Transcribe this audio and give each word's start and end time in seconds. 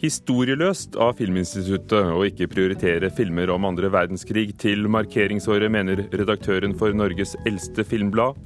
Historieløst 0.00 0.94
av 0.96 1.18
Filminstituttet 1.18 2.14
å 2.16 2.22
ikke 2.24 2.46
prioritere 2.48 3.10
filmer 3.12 3.50
om 3.52 3.66
andre 3.68 3.90
verdenskrig 3.92 4.54
til 4.60 4.86
markeringsåret, 4.88 5.68
mener 5.68 6.06
redaktøren 6.08 6.72
for 6.72 6.96
Norges 6.96 7.34
eldste 7.44 7.84
filmblad. 7.84 8.38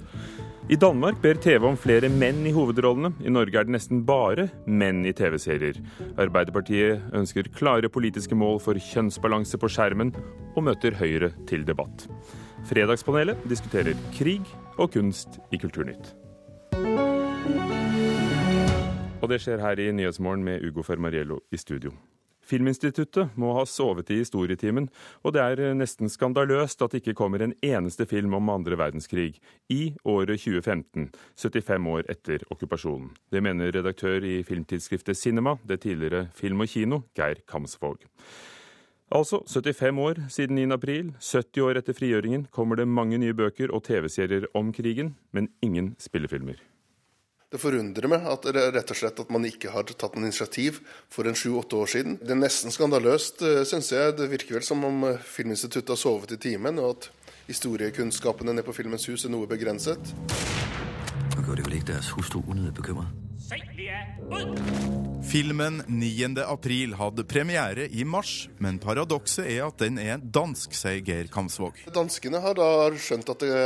I 0.67 0.79
Danmark 0.81 1.21
ber 1.23 1.39
TV 1.39 1.69
om 1.69 1.79
flere 1.79 2.11
menn 2.11 2.41
i 2.49 2.55
hovedrollene. 2.57 3.13
I 3.23 3.31
Norge 3.31 3.61
er 3.61 3.69
det 3.69 3.75
nesten 3.77 4.03
bare 4.09 4.49
menn 4.67 5.05
i 5.07 5.15
TV-serier. 5.15 5.79
Arbeiderpartiet 6.19 7.15
ønsker 7.15 7.53
klare 7.55 7.93
politiske 7.93 8.35
mål 8.35 8.59
for 8.65 8.81
kjønnsbalanse 8.91 9.61
på 9.61 9.71
skjermen, 9.71 10.11
og 10.57 10.67
møter 10.67 10.99
Høyre 10.99 11.31
til 11.47 11.63
debatt. 11.69 12.09
Fredagspanelet 12.67 13.47
diskuterer 13.47 13.95
krig 14.17 14.43
og 14.75 14.91
kunst 14.97 15.39
i 15.55 15.63
Kulturnytt. 15.63 16.17
Og 19.25 19.31
det 19.33 19.39
skjer 19.41 19.63
her 19.65 19.81
i 19.81 19.87
Nyhetsmorgen 19.97 20.43
med 20.45 20.61
Ugo 20.69 20.83
Fermariello 20.85 21.39
i 21.49 21.57
studio. 21.57 21.95
Filminstituttet 22.45 23.33
må 23.41 23.55
ha 23.57 23.63
sovet 23.65 24.11
i 24.13 24.19
historietimen, 24.21 24.91
og 25.25 25.33
det 25.33 25.41
er 25.41 25.77
nesten 25.79 26.11
skandaløst 26.13 26.85
at 26.85 26.93
det 26.93 27.01
ikke 27.01 27.15
kommer 27.17 27.41
en 27.41 27.55
eneste 27.65 28.05
film 28.05 28.37
om 28.37 28.51
andre 28.53 28.77
verdenskrig 28.77 29.39
i 29.73 29.95
året 30.05 30.43
2015, 30.43 31.07
75 31.41 31.89
år 31.95 32.11
etter 32.13 32.45
okkupasjonen. 32.53 33.15
Det 33.33 33.41
mener 33.41 33.73
redaktør 33.73 34.29
i 34.29 34.43
filmtidsskriftet 34.45 35.17
Cinema, 35.17 35.57
det 35.65 35.81
tidligere 35.87 36.27
Film 36.37 36.61
og 36.61 36.69
Kino, 36.69 37.01
Geir 37.17 37.41
Kamsvåg. 37.49 38.05
Altså 39.09 39.41
75 39.49 40.05
år 40.05 40.23
siden 40.29 40.61
9. 40.61 40.69
april, 40.77 41.15
70 41.17 41.65
år 41.65 41.81
etter 41.81 41.97
frigjøringen, 41.97 42.45
kommer 42.53 42.77
det 42.77 42.89
mange 42.93 43.17
nye 43.25 43.33
bøker 43.33 43.73
og 43.73 43.87
TV-serier 43.89 44.51
om 44.53 44.73
krigen, 44.73 45.17
men 45.33 45.49
ingen 45.65 45.95
spillefilmer. 45.97 46.61
Det 47.55 47.61
forundrer 47.63 48.11
meg 48.11 48.25
at, 48.27 48.49
rett 48.51 48.89
og 48.91 48.99
slett 48.99 49.21
at 49.23 49.29
man 49.31 49.45
ikke 49.47 49.71
har 49.71 49.87
tatt 49.87 50.17
noe 50.17 50.27
initiativ 50.27 50.81
for 51.13 51.29
en 51.31 51.37
sju-åtte 51.39 51.79
år 51.79 51.91
siden. 51.93 52.17
Det 52.19 52.33
er 52.35 52.41
nesten 52.41 52.75
skandaløst, 52.75 53.45
eh, 53.47 53.61
syns 53.63 53.93
jeg. 53.95 54.17
Det 54.19 54.27
virker 54.33 54.57
vel 54.57 54.65
som 54.67 54.83
om 54.83 55.05
eh, 55.07 55.21
Filminstituttet 55.23 55.93
har 55.95 56.01
sovet 56.01 56.35
i 56.35 56.41
timen, 56.49 56.81
og 56.83 56.97
at 56.97 57.37
historiekunnskapene 57.47 58.57
nede 58.57 58.67
på 58.67 58.75
Filmens 58.75 59.07
hus 59.07 59.23
er 59.23 59.31
noe 59.31 59.47
begrenset. 59.47 60.11
Nå 61.37 61.45
gjør 61.45 61.61
det 61.61 61.67
vel 61.69 61.77
ikke 61.79 61.93
deres 61.93 62.11
hustru 62.17 62.43
unødig 62.43 62.75
bekymret? 62.81 63.23
Filmen 65.31 65.79
9. 65.87 66.43
april 66.43 66.97
hadde 66.99 67.27
premiere 67.29 67.87
i 67.87 68.03
mars, 68.03 68.49
men 68.59 68.81
paradokset 68.83 69.47
er 69.47 69.69
at 69.69 69.79
den 69.79 70.01
er 70.03 70.19
dansk, 70.19 70.75
sier 70.75 71.05
Geir 71.07 71.31
Kamsvåg. 71.31 71.85
Danskene 71.95 72.43
har 72.43 72.59
da 72.59 72.69
skjønt 72.99 73.31
at 73.31 73.47
det 73.47 73.63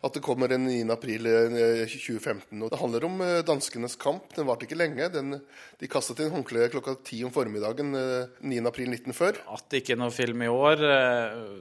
at 0.00 0.14
det 0.16 0.22
kommer 0.24 0.52
en 0.54 0.64
9. 0.64 0.78
april 0.92 1.26
2015. 1.28 2.56
Eh, 2.56 2.64
og 2.64 2.70
Det 2.72 2.80
handler 2.80 3.04
om 3.04 3.20
eh, 3.20 3.42
danskenes 3.44 3.98
kamp. 4.00 4.30
Den 4.36 4.48
varte 4.48 4.64
ikke 4.64 4.78
lenge. 4.78 5.10
Den, 5.12 5.36
de 5.80 5.90
kastet 5.92 6.22
inn 6.24 6.32
håndkleet 6.32 6.72
klokka 6.72 6.96
ti 7.04 7.20
om 7.26 7.32
formiddagen 7.34 7.92
9. 7.92 8.00
Eh, 8.40 8.68
april 8.70 8.94
1940. 8.96 9.42
At 9.52 9.66
det 9.68 9.82
ikke 9.82 9.96
er 9.98 10.00
noe 10.00 10.14
film 10.14 10.44
i 10.46 10.48
år, 10.48 10.80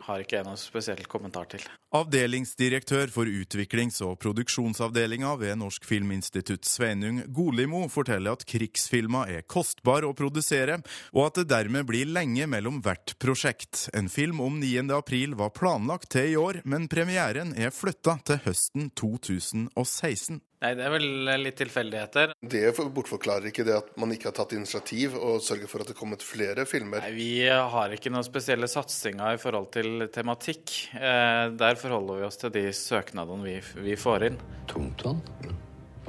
har 0.06 0.24
ikke 0.24 0.40
jeg 0.40 0.48
noe 0.48 0.60
spesiell 0.60 1.04
kommentar 1.12 1.50
til. 1.52 1.66
Avdelingsdirektør 1.96 3.10
for 3.12 3.28
utviklings- 3.28 4.00
og 4.06 4.16
produksjonsavdelinga 4.22 5.34
ved 5.42 5.58
Norsk 5.60 5.88
Filminstitutt, 5.90 6.68
Sveinung 6.70 7.24
Golimo, 7.34 7.88
forteller 7.92 8.38
at 8.38 8.46
krigsfilmer 8.48 9.34
er 9.40 9.48
kostbar 9.50 10.06
å 10.08 10.14
produsere, 10.16 10.80
og 11.16 11.26
at 11.26 11.42
det 11.42 11.50
dermed 11.52 11.88
blir 11.90 12.08
lenge 12.08 12.48
mellom 12.48 12.80
hvert 12.86 13.16
prosjekt. 13.20 13.88
En 13.98 14.08
film 14.12 14.40
om 14.46 14.60
9. 14.62 14.86
april 14.96 15.36
var 15.40 15.52
planlagt 15.56 16.12
til 16.14 16.36
i 16.36 16.40
år, 16.40 16.62
men 16.70 16.88
premieren 16.92 17.56
er 17.58 17.74
flytta 17.74 18.20
til 18.30 18.40
høsten 18.46 18.90
2016. 19.00 20.40
Nei, 20.60 20.74
Det 20.76 20.84
er 20.86 20.92
vel 20.92 21.30
litt 21.40 21.58
tilfeldigheter. 21.60 22.34
Det 22.42 22.64
bortforklarer 22.76 23.50
ikke 23.50 23.66
det 23.68 23.78
at 23.78 23.94
man 24.02 24.12
ikke 24.14 24.30
har 24.30 24.36
tatt 24.42 24.56
initiativ 24.58 25.16
og 25.16 25.40
sørget 25.46 25.72
for 25.72 25.82
at 25.82 25.90
det 25.90 25.96
er 25.96 26.02
kommet 26.02 26.26
flere 26.26 26.66
filmer? 26.70 27.06
Nei, 27.06 27.14
Vi 27.16 27.32
har 27.48 27.96
ikke 27.96 28.12
noen 28.12 28.28
spesielle 28.28 28.68
satsinger 28.70 29.38
i 29.38 29.42
forhold 29.42 29.72
til 29.76 30.10
tematikk. 30.14 30.76
Eh, 31.00 31.46
der 31.56 31.80
forholder 31.80 32.22
vi 32.22 32.28
oss 32.28 32.42
til 32.44 32.54
de 32.54 32.68
søknadene 32.76 33.48
vi, 33.48 33.58
vi 33.88 33.98
får 34.00 34.30
inn. 34.30 34.40
Tungtvann? 34.70 35.24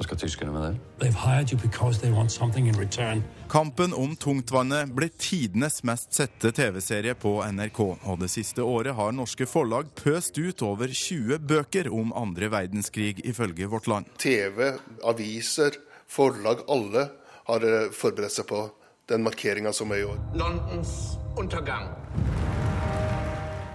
Hva 0.01 0.07
skal 0.07 0.17
tyskerne 0.17 0.49
med 0.49 0.63
det? 0.65 1.11
Kampen 3.51 3.91
om 3.93 4.15
tungtvannet 4.17 4.89
ble 4.97 5.09
tidenes 5.13 5.83
mest 5.85 6.17
sette 6.17 6.49
TV-serie 6.57 7.13
på 7.13 7.35
NRK, 7.45 7.81
og 8.09 8.17
det 8.23 8.31
siste 8.33 8.65
året 8.65 8.97
har 8.97 9.13
norske 9.13 9.45
forlag 9.45 9.93
pøst 10.01 10.41
ut 10.41 10.65
over 10.65 10.89
20 10.89 11.37
bøker 11.45 11.91
om 11.93 12.09
andre 12.17 12.49
verdenskrig, 12.49 13.21
ifølge 13.29 13.69
Vårt 13.69 13.85
Land. 13.91 14.09
TV, 14.17 14.73
aviser, 15.05 15.77
forlag, 16.09 16.65
alle 16.65 17.05
har 17.51 17.69
eh, 17.69 17.93
forberedt 17.93 18.39
seg 18.39 18.49
på 18.49 18.65
den 19.05 19.21
markeringa 19.21 19.69
som 19.69 19.93
er 19.93 20.01
i 20.01 20.09
år. 20.09 20.17
Londons 20.33 21.19
undergang. 21.37 21.93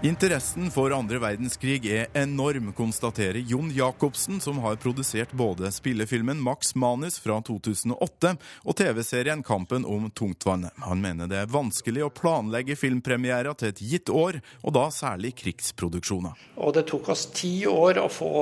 Interessen 0.02 0.70
for 0.70 0.92
andre 0.92 1.16
verdenskrig 1.16 1.86
er 1.88 2.10
enorm, 2.12 2.68
konstaterer 2.76 3.40
Jon 3.48 3.70
Jacobsen, 3.72 4.42
som 4.44 4.58
har 4.60 4.76
produsert 4.76 5.30
både 5.32 5.70
spillefilmen 5.72 6.36
Max 6.42 6.74
Manus 6.76 7.16
fra 7.18 7.38
2008 7.40 8.34
og 8.36 8.76
TV-serien 8.76 9.40
Kampen 9.42 9.86
om 9.88 10.10
tungtvannet. 10.10 10.76
Han 10.84 11.00
mener 11.00 11.30
det 11.30 11.38
er 11.40 11.48
vanskelig 11.48 12.04
å 12.04 12.10
planlegge 12.12 12.76
filmpremierer 12.76 13.56
til 13.56 13.72
et 13.72 13.80
gitt 13.80 14.12
år, 14.12 14.42
og 14.60 14.76
da 14.76 14.90
særlig 14.92 15.32
krigsproduksjoner. 15.40 16.36
Og 16.60 16.76
det 16.76 16.84
tok 16.92 17.08
oss 17.16 17.30
ti 17.32 17.54
år 17.64 18.02
å 18.04 18.10
få, 18.12 18.34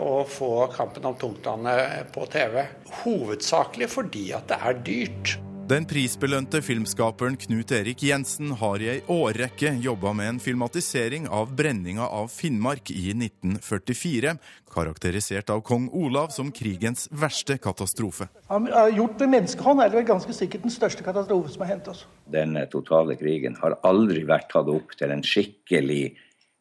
å 0.00 0.22
få 0.24 0.54
Kampen 0.72 1.04
om 1.04 1.20
tungtvannet 1.20 2.08
på 2.16 2.24
TV. 2.32 2.64
Hovedsakelig 3.02 3.90
fordi 3.92 4.30
at 4.40 4.48
det 4.48 4.58
er 4.64 4.80
dyrt. 4.88 5.36
Den 5.68 5.84
prisbelønte 5.84 6.62
filmskaperen 6.64 7.34
Knut 7.36 7.72
Erik 7.76 8.00
Jensen 8.06 8.54
har 8.56 8.80
i 8.80 8.86
ei 8.88 9.00
årrekke 9.12 9.74
jobba 9.84 10.14
med 10.16 10.30
en 10.30 10.38
filmatisering 10.40 11.26
av 11.28 11.50
brenninga 11.58 12.06
av 12.08 12.30
Finnmark 12.32 12.88
i 12.94 13.10
1944, 13.12 14.32
karakterisert 14.72 15.52
av 15.52 15.60
kong 15.68 15.90
Olav 15.92 16.32
som 16.32 16.48
krigens 16.56 17.04
verste 17.12 17.58
katastrofe. 17.60 18.30
Han 18.48 18.70
har 18.72 18.94
gjort 18.96 19.20
med 19.20 19.34
menneskehånd 19.34 19.84
er 19.84 19.92
det 19.92 20.00
vel 20.00 20.08
ganske 20.08 20.36
sikkert 20.38 20.64
den 20.64 20.72
største 20.72 21.04
katastrofen 21.04 21.52
som 21.52 21.66
har 21.66 21.74
hendt 21.74 21.92
oss. 21.92 22.06
Denne 22.32 22.64
totale 22.72 23.18
krigen 23.20 23.58
har 23.60 23.76
aldri 23.84 24.24
vært 24.24 24.48
tatt 24.54 24.72
opp 24.72 24.96
til 24.96 25.12
en 25.12 25.26
skikkelig 25.26 26.14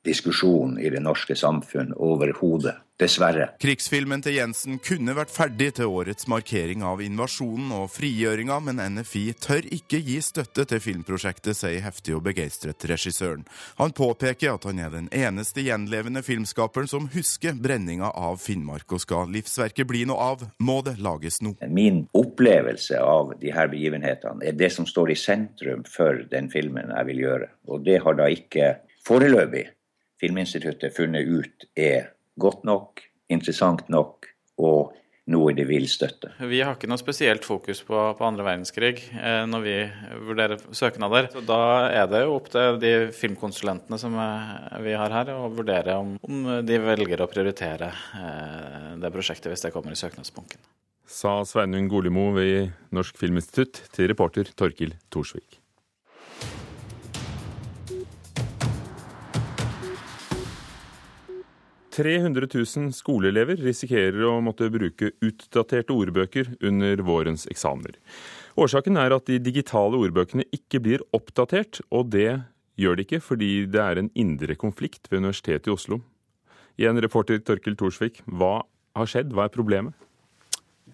diskusjon 0.04 0.76
i 0.84 0.92
det 0.92 1.00
norske 1.08 1.40
samfunn 1.40 1.96
overhodet. 1.96 2.76
Dessverre. 2.98 3.52
Krigsfilmen 3.62 4.24
til 4.26 4.40
Jensen 4.40 4.80
kunne 4.82 5.14
vært 5.14 5.30
ferdig 5.30 5.68
til 5.78 5.92
årets 5.94 6.26
markering 6.32 6.82
av 6.82 7.04
invasjonen 7.06 7.70
og 7.78 7.92
frigjøringa, 7.94 8.58
men 8.66 8.82
NFI 8.96 9.22
tør 9.38 9.68
ikke 9.76 10.00
gi 10.02 10.16
støtte 10.26 10.66
til 10.66 10.82
filmprosjektet, 10.82 11.54
sier 11.60 11.86
heftig 11.86 12.16
og 12.18 12.24
begeistret 12.26 12.88
regissøren. 12.90 13.46
Han 13.78 13.94
påpeker 13.94 14.56
at 14.56 14.66
han 14.66 14.82
er 14.82 14.90
den 14.96 15.12
eneste 15.14 15.62
gjenlevende 15.68 16.26
filmskaperen 16.26 16.90
som 16.90 17.06
husker 17.14 17.54
brenninga 17.62 18.10
av 18.18 18.42
Finnmark, 18.42 18.90
og 18.90 19.06
skal 19.06 19.30
livsverket 19.30 19.86
bli 19.86 20.02
noe 20.10 20.32
av, 20.34 20.50
må 20.58 20.82
det 20.82 20.98
lages 20.98 21.38
nå. 21.46 21.54
Min 21.70 22.08
opplevelse 22.18 22.98
av 22.98 23.38
de 23.38 23.54
her 23.54 23.70
begivenhetene 23.70 24.50
er 24.50 24.58
det 24.58 24.74
som 24.74 24.90
står 24.90 25.14
i 25.14 25.22
sentrum 25.22 25.86
for 25.86 26.26
den 26.34 26.50
filmen 26.50 26.90
jeg 26.90 27.12
vil 27.14 27.26
gjøre, 27.28 27.54
og 27.70 27.86
det 27.86 28.02
har 28.02 28.18
da 28.18 28.34
ikke 28.34 28.78
foreløpig 29.06 29.68
Filminstituttet 30.18 30.96
funnet 30.98 31.28
ut 31.30 31.68
er 31.78 32.08
godt 32.40 32.64
nok, 32.68 33.04
interessant 33.34 33.88
nok 33.94 34.30
og 34.58 34.96
noe 35.28 35.52
de 35.56 35.66
vil 35.68 35.88
støtte. 35.92 36.30
Vi 36.48 36.62
har 36.64 36.78
ikke 36.78 36.88
noe 36.90 37.00
spesielt 37.02 37.46
fokus 37.46 37.82
på, 37.86 37.98
på 38.16 38.26
andre 38.28 38.46
verdenskrig 38.48 39.02
eh, 39.12 39.44
når 39.50 39.66
vi 39.66 39.76
vurderer 40.30 40.64
søknader. 40.72 41.28
Så 41.34 41.44
da 41.48 41.60
er 41.92 42.08
det 42.12 42.24
jo 42.24 42.38
opp 42.38 42.48
til 42.54 42.80
de 42.80 42.94
filmkonsulentene 43.16 44.00
som 44.00 44.16
eh, 44.24 44.80
vi 44.86 44.96
har 44.96 45.14
her, 45.14 45.34
å 45.36 45.52
vurdere 45.52 45.98
om, 46.00 46.16
om, 46.24 46.48
de 46.64 46.80
velger 46.84 47.24
å 47.24 47.30
prioritere 47.32 47.92
eh, 47.92 48.90
det 49.04 49.14
prosjektet 49.14 49.52
hvis 49.52 49.68
det 49.68 49.74
kommer 49.76 49.96
i 49.96 50.00
søknadsbunken. 50.00 50.64
Sa 51.08 51.40
Sveinung 51.48 51.88
Golimo 51.92 52.30
ved 52.36 52.74
Norsk 52.96 53.20
Filminstitutt 53.20 53.84
til 53.96 54.12
reporter 54.12 54.50
Torkil 54.60 54.96
Thorsvik. 55.12 55.57
300 61.98 62.46
000 62.54 62.92
skoleelever 62.94 63.58
risikerer 63.58 64.22
å 64.30 64.36
måtte 64.46 64.70
bruke 64.70 65.16
utdaterte 65.26 65.96
ordbøker 65.96 66.52
under 66.70 67.02
vårens 67.08 67.48
eksamener. 67.50 67.98
Årsaken 68.58 69.00
er 69.02 69.16
at 69.16 69.26
de 69.30 69.40
digitale 69.42 69.98
ordbøkene 69.98 70.46
ikke 70.54 70.82
blir 70.86 71.06
oppdatert, 71.18 71.82
og 71.90 72.12
det 72.14 72.44
gjør 72.78 73.00
de 73.00 73.08
ikke 73.08 73.22
fordi 73.26 73.52
det 73.74 73.82
er 73.82 74.02
en 74.02 74.12
indre 74.14 74.54
konflikt 74.60 75.10
ved 75.10 75.24
Universitetet 75.24 75.72
i 75.72 75.74
Oslo. 75.74 76.04
Igjen 76.78 77.02
reporter 77.02 77.42
Torkel 77.42 77.78
Thorsvik, 77.78 78.22
hva 78.30 78.60
har 78.98 79.10
skjedd, 79.10 79.34
hva 79.34 79.48
er 79.48 79.54
problemet? 79.54 79.98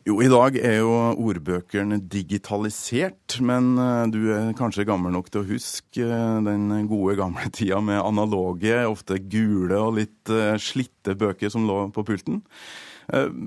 Jo, 0.04 0.18
i 0.20 0.28
dag 0.28 0.58
er 0.60 0.82
jo 0.82 0.96
ordbøkene 1.24 1.96
digitalisert, 2.12 3.38
men 3.40 3.70
eh, 3.80 4.02
du 4.12 4.18
er 4.36 4.50
kanskje 4.58 4.84
gammel 4.90 5.14
nok 5.16 5.30
til 5.32 5.40
å 5.40 5.48
huske 5.48 6.04
eh, 6.04 6.40
den 6.44 6.66
gode 6.92 7.16
gamle 7.22 7.48
tida 7.56 7.80
med 7.80 8.02
analoge, 8.02 8.82
ofte 8.84 9.22
gule 9.32 9.80
og 9.80 9.96
litt 10.02 10.34
eh, 10.34 10.58
slitte 10.60 11.16
bøker 11.16 11.54
som 11.54 11.70
lå 11.70 11.86
på 11.96 12.04
pulten. 12.10 12.44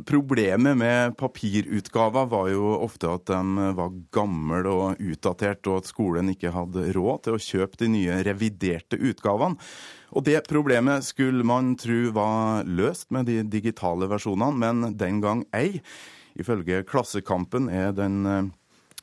Problemet 0.05 0.77
med 0.77 1.15
papirutgaver 1.17 2.27
var 2.29 2.51
jo 2.53 2.75
ofte 2.75 3.09
at 3.09 3.31
de 3.31 3.69
var 3.79 3.95
gamle 4.13 4.69
og 4.69 5.01
utdatert, 5.01 5.65
og 5.65 5.81
at 5.81 5.89
skolen 5.89 6.29
ikke 6.33 6.53
hadde 6.53 6.91
råd 6.93 7.23
til 7.25 7.37
å 7.37 7.41
kjøpe 7.41 7.81
de 7.81 7.89
nye 7.95 8.19
reviderte 8.29 9.01
utgavene. 9.01 9.57
Og 10.13 10.29
det 10.29 10.43
problemet 10.49 11.09
skulle 11.09 11.45
man 11.49 11.73
tro 11.81 12.03
var 12.17 12.69
løst 12.69 13.09
med 13.17 13.33
de 13.33 13.41
digitale 13.49 14.09
versjonene, 14.13 14.61
men 14.61 14.93
den 15.01 15.25
gang 15.25 15.49
ei. 15.57 15.81
Ifølge 16.37 16.85
Klassekampen 16.89 17.71
er 17.73 17.93
den 17.97 18.23
eh, 18.29 18.49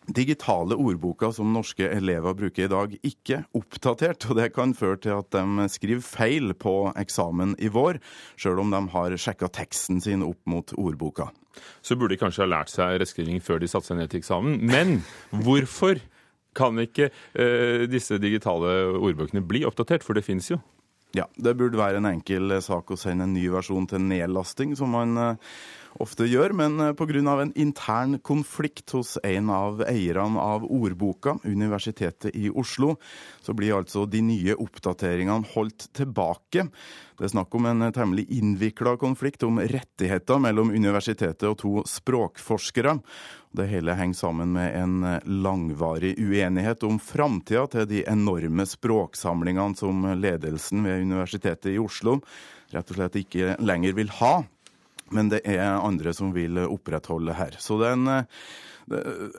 digitale 0.07 0.75
ordboka 0.75 1.31
som 1.33 1.53
norske 1.53 1.87
elever 1.87 2.35
bruker 2.37 2.65
i 2.65 2.71
dag, 2.71 2.95
ikke 3.07 3.43
oppdatert. 3.55 4.27
og 4.29 4.39
Det 4.39 4.49
kan 4.55 4.75
føre 4.77 4.99
til 5.01 5.15
at 5.17 5.31
de 5.33 5.67
skriver 5.71 6.03
feil 6.03 6.53
på 6.53 6.91
eksamen 6.99 7.55
i 7.59 7.71
vår, 7.71 8.01
sjøl 8.35 8.61
om 8.63 8.73
de 8.73 8.81
har 8.95 9.17
sjekka 9.17 9.49
teksten 9.53 10.01
sin 10.03 10.25
opp 10.25 10.41
mot 10.49 10.75
ordboka. 10.77 11.29
Så 11.85 11.95
burde 11.95 12.15
de 12.15 12.21
kanskje 12.21 12.43
ha 12.43 12.49
lært 12.49 12.73
seg 12.73 12.97
rettskriving 12.99 13.41
før 13.43 13.61
de 13.61 13.69
satte 13.69 13.91
seg 13.91 14.01
ned 14.01 14.11
til 14.11 14.23
eksamen. 14.23 14.59
Men 14.65 15.01
hvorfor 15.31 16.01
kan 16.57 16.77
ikke 16.81 17.09
uh, 17.09 17.85
disse 17.89 18.19
digitale 18.21 18.73
ordbøkene 18.97 19.43
bli 19.45 19.63
oppdatert? 19.69 20.05
For 20.05 20.17
det 20.17 20.25
fins 20.25 20.51
jo. 20.51 20.59
Ja, 21.13 21.27
det 21.37 21.53
burde 21.59 21.77
være 21.77 22.01
en 22.01 22.09
enkel 22.09 22.55
sak 22.65 22.89
å 22.89 22.97
sende 22.97 23.27
en 23.27 23.35
ny 23.37 23.45
versjon 23.53 23.85
til 23.89 24.01
nedlasting, 24.01 24.73
som 24.77 24.95
man 24.97 25.17
uh, 25.17 25.55
ofte 26.01 26.25
gjør, 26.29 26.53
men 26.57 26.79
eh, 26.79 26.93
pga. 26.97 27.41
en 27.41 27.53
intern 27.53 28.17
konflikt 28.19 28.91
hos 28.95 29.17
en 29.23 29.49
av 29.49 29.83
eierne 29.87 30.39
av 30.39 30.65
ordboka, 30.65 31.37
Universitetet 31.43 32.35
i 32.35 32.49
Oslo, 32.49 32.95
så 33.41 33.53
blir 33.53 33.75
altså 33.77 34.05
de 34.05 34.21
nye 34.21 34.55
oppdateringene 34.55 35.53
holdt 35.53 35.89
tilbake. 35.93 36.67
Det 37.17 37.27
er 37.27 37.33
snakk 37.35 37.53
om 37.55 37.65
en 37.69 37.91
temmelig 37.93 38.25
innvikla 38.33 38.97
konflikt 38.97 39.43
om 39.43 39.59
rettigheter 39.59 40.41
mellom 40.41 40.73
universitetet 40.73 41.45
og 41.49 41.59
to 41.61 41.83
språkforskere. 41.87 42.97
Det 43.53 43.67
hele 43.69 43.93
henger 43.93 44.17
sammen 44.17 44.55
med 44.55 44.73
en 44.73 45.21
langvarig 45.43 46.15
uenighet 46.17 46.83
om 46.87 46.97
framtida 46.97 47.67
til 47.69 47.85
de 47.91 48.01
enorme 48.09 48.65
språksamlingene 48.65 49.77
som 49.77 50.07
ledelsen 50.17 50.81
ved 50.87 51.05
Universitetet 51.05 51.75
i 51.75 51.79
Oslo 51.81 52.17
rett 52.73 52.91
og 52.91 52.97
slett 52.97 53.21
ikke 53.21 53.55
lenger 53.63 53.95
vil 53.97 54.11
ha. 54.19 54.33
Men 55.13 55.31
det 55.33 55.43
er 55.45 55.63
andre 55.77 56.13
som 56.15 56.33
vil 56.35 56.59
opprettholde 56.65 57.35
her. 57.37 57.57
Så 57.61 57.77
det 57.81 57.91
er 57.91 57.97
en, 57.97 58.25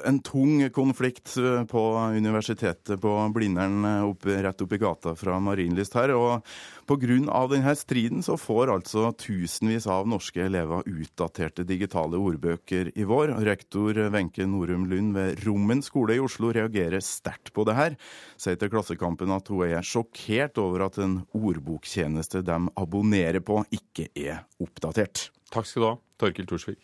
en 0.08 0.20
tung 0.24 0.62
konflikt 0.74 1.34
på 1.70 1.82
universitetet 2.14 3.00
på 3.00 3.14
Blindern 3.34 3.84
opp, 4.06 4.26
rett 4.26 4.62
oppi 4.64 4.78
gata 4.80 5.14
fra 5.18 5.40
Marienlyst 5.42 5.96
her. 5.98 6.14
Og 6.16 6.46
pga. 6.86 7.18
denne 7.50 7.74
striden 7.76 8.22
så 8.22 8.36
får 8.40 8.72
altså 8.72 9.10
tusenvis 9.18 9.86
av 9.90 10.08
norske 10.08 10.42
elever 10.44 10.84
utdaterte 10.86 11.64
digitale 11.64 12.16
ordbøker 12.16 12.92
i 12.94 13.04
vår. 13.04 13.34
Rektor 13.44 13.98
Wenche 14.14 14.46
Norum 14.46 14.86
Lund 14.90 15.14
ved 15.14 15.44
Rommen 15.44 15.82
skole 15.82 16.16
i 16.16 16.22
Oslo 16.22 16.52
reagerer 16.52 17.00
sterkt 17.00 17.52
på 17.52 17.64
det 17.64 17.76
her. 17.78 17.96
Sier 18.36 18.56
til 18.60 18.72
Klassekampen 18.72 19.32
at 19.34 19.48
hun 19.48 19.66
er 19.68 19.84
sjokkert 19.84 20.58
over 20.62 20.88
at 20.88 20.98
en 21.02 21.22
ordboktjeneste 21.34 22.44
de 22.44 22.60
abonnerer 22.76 23.40
på, 23.44 23.62
ikke 23.74 24.10
er 24.14 24.44
oppdatert. 24.62 25.33
Takk 25.54 25.70
skal 25.70 25.84
du 25.84 25.86
ha, 25.86 25.94
Torkil 26.18 26.50
Thorsvik. 26.50 26.82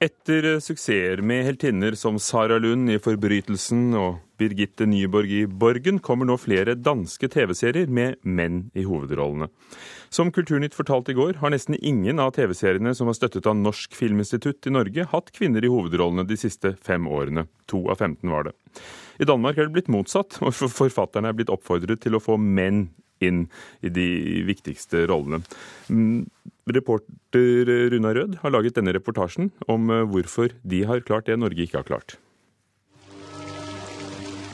Etter 0.00 0.46
suksesser 0.64 1.20
med 1.20 1.44
heltinner 1.44 1.92
som 1.94 2.16
Sara 2.18 2.56
Lund 2.58 2.88
i 2.90 2.96
'Forbrytelsen' 2.98 3.92
og 4.00 4.22
Birgitte 4.40 4.86
Nyborg 4.88 5.30
i 5.30 5.44
'Borgen', 5.46 6.00
kommer 6.00 6.24
nå 6.24 6.38
flere 6.40 6.74
danske 6.74 7.28
TV-serier 7.28 7.86
med 7.86 8.16
menn 8.24 8.70
i 8.74 8.82
hovedrollene. 8.88 9.50
Som 10.08 10.32
Kulturnytt 10.32 10.74
fortalte 10.74 11.12
i 11.12 11.18
går, 11.20 11.36
har 11.44 11.50
nesten 11.50 11.76
ingen 11.82 12.18
av 12.18 12.32
TV-seriene 12.32 12.94
som 12.96 13.06
har 13.06 13.14
støttet 13.14 13.46
av 13.46 13.54
Norsk 13.54 13.92
Filminstitutt 13.94 14.66
i 14.66 14.70
Norge, 14.70 15.04
hatt 15.04 15.30
kvinner 15.36 15.62
i 15.62 15.68
hovedrollene 15.68 16.26
de 16.26 16.36
siste 16.36 16.74
fem 16.80 17.04
årene. 17.06 17.46
To 17.68 17.90
av 17.90 17.98
15 18.00 18.30
var 18.30 18.44
det. 18.44 18.52
I 19.20 19.28
Danmark 19.28 19.58
er 19.58 19.68
det 19.68 19.76
blitt 19.76 19.92
motsatt, 19.92 20.40
og 20.40 20.54
forfatterne 20.56 21.28
er 21.28 21.36
blitt 21.36 21.52
oppfordret 21.52 22.00
til 22.00 22.16
å 22.16 22.24
få 22.24 22.40
menn 22.40 22.88
inn 23.20 23.44
i 23.82 23.92
de 23.92 24.08
viktigste 24.48 25.04
rollene. 25.10 25.42
Mm, 25.88 26.24
reporter 26.70 27.70
Runa 27.92 28.14
Rød 28.14 28.40
har 28.42 28.54
laget 28.54 28.76
denne 28.78 28.94
reportasjen 28.96 29.52
om 29.68 29.90
eh, 29.90 30.06
hvorfor 30.08 30.54
de 30.62 30.84
har 30.88 31.04
klart 31.06 31.26
det 31.26 31.38
Norge 31.38 31.66
ikke 31.66 31.80
har 31.82 31.88
klart. 31.88 32.16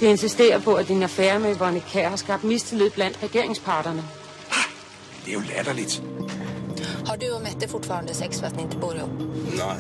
De 0.01 0.11
insisterer 0.11 0.61
på 0.61 0.75
at 0.77 0.89
din 0.89 1.03
affære 1.03 1.39
med 1.41 1.57
Yvonne 1.57 1.81
Kjær 1.81 2.11
har 2.13 2.21
skapt 2.21 2.45
mistillit 2.45 2.95
blant 2.95 3.17
regjeringspartene. 3.23 4.03
Det 5.25 5.33
er 5.33 5.39
jo 5.39 5.47
latterlig. 5.49 5.87
Har 7.07 7.17
du 7.17 7.27
og 7.33 7.41
Mette 7.43 7.69
fortfarande 7.69 8.15
sex 8.15 8.41
for 8.41 8.47
at 8.47 8.59
dere 8.59 8.69
ikke 8.69 8.83
bor 8.83 8.99
sammen? 8.99 9.33
Nei. 9.57 9.79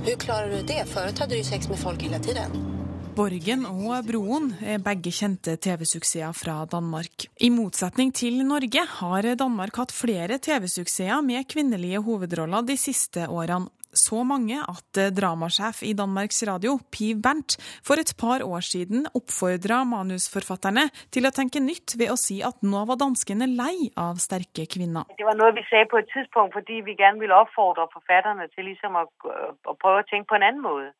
Hvordan 0.00 0.18
klarer 0.18 0.50
du 0.50 0.66
det? 0.66 0.82
Før 0.88 1.12
hadde 1.20 1.36
du 1.36 1.44
sex 1.44 1.68
med 1.68 1.78
folk 1.78 2.02
hele 2.02 2.18
tiden. 2.18 2.79
Borgen 3.20 3.66
og 3.68 4.06
Broen 4.08 4.46
er 4.64 4.78
begge 4.80 5.10
kjente 5.12 5.52
TV-suksesser 5.60 6.32
fra 6.32 6.54
Danmark. 6.72 7.26
I 7.44 7.50
motsetning 7.52 8.14
til 8.16 8.38
Norge 8.48 8.80
har 8.94 9.26
Danmark 9.36 9.76
hatt 9.76 9.92
flere 9.92 10.38
TV-suksesser 10.40 11.20
med 11.26 11.44
kvinnelige 11.52 12.00
hovedroller 12.06 12.64
de 12.64 12.78
siste 12.80 13.26
årene. 13.28 13.68
Så 13.92 14.22
mange 14.24 14.56
at 14.62 15.00
dramasjef 15.12 15.82
i 15.84 15.92
Danmarks 15.98 16.40
Radio, 16.48 16.78
Piv 16.94 17.18
Bernt, 17.20 17.58
for 17.84 18.00
et 18.00 18.14
par 18.16 18.40
år 18.46 18.64
siden 18.64 19.04
oppfordra 19.12 19.82
manusforfatterne 19.90 20.86
til 21.12 21.28
å 21.28 21.34
tenke 21.34 21.60
nytt 21.60 21.98
ved 22.00 22.14
å 22.14 22.16
si 22.16 22.38
at 22.46 22.64
nå 22.64 22.86
var 22.88 23.02
danskene 23.02 23.50
lei 23.50 23.90
av 24.00 24.22
sterke 24.22 24.64
kvinner. 24.70 25.10
Det 25.18 25.28
var 25.28 25.36
noe 25.36 25.52
vi 25.58 25.66
sa 25.68 25.84
på 25.90 26.00
et 26.00 26.08
tidspunkt 26.14 26.56
fordi 26.56 26.80
vi 26.88 26.96
gjerne 26.96 27.20
ville 27.20 27.36
oppfordre 27.44 27.90
forfatterne 27.92 28.48
til 28.54 28.70
liksom 28.70 28.96
å, 28.96 29.04
å 29.10 29.76
prøve 29.76 30.06
å 30.06 30.08
tenke 30.08 30.30
på 30.32 30.40
en 30.40 30.48
annen 30.48 30.64
måte. 30.64 30.94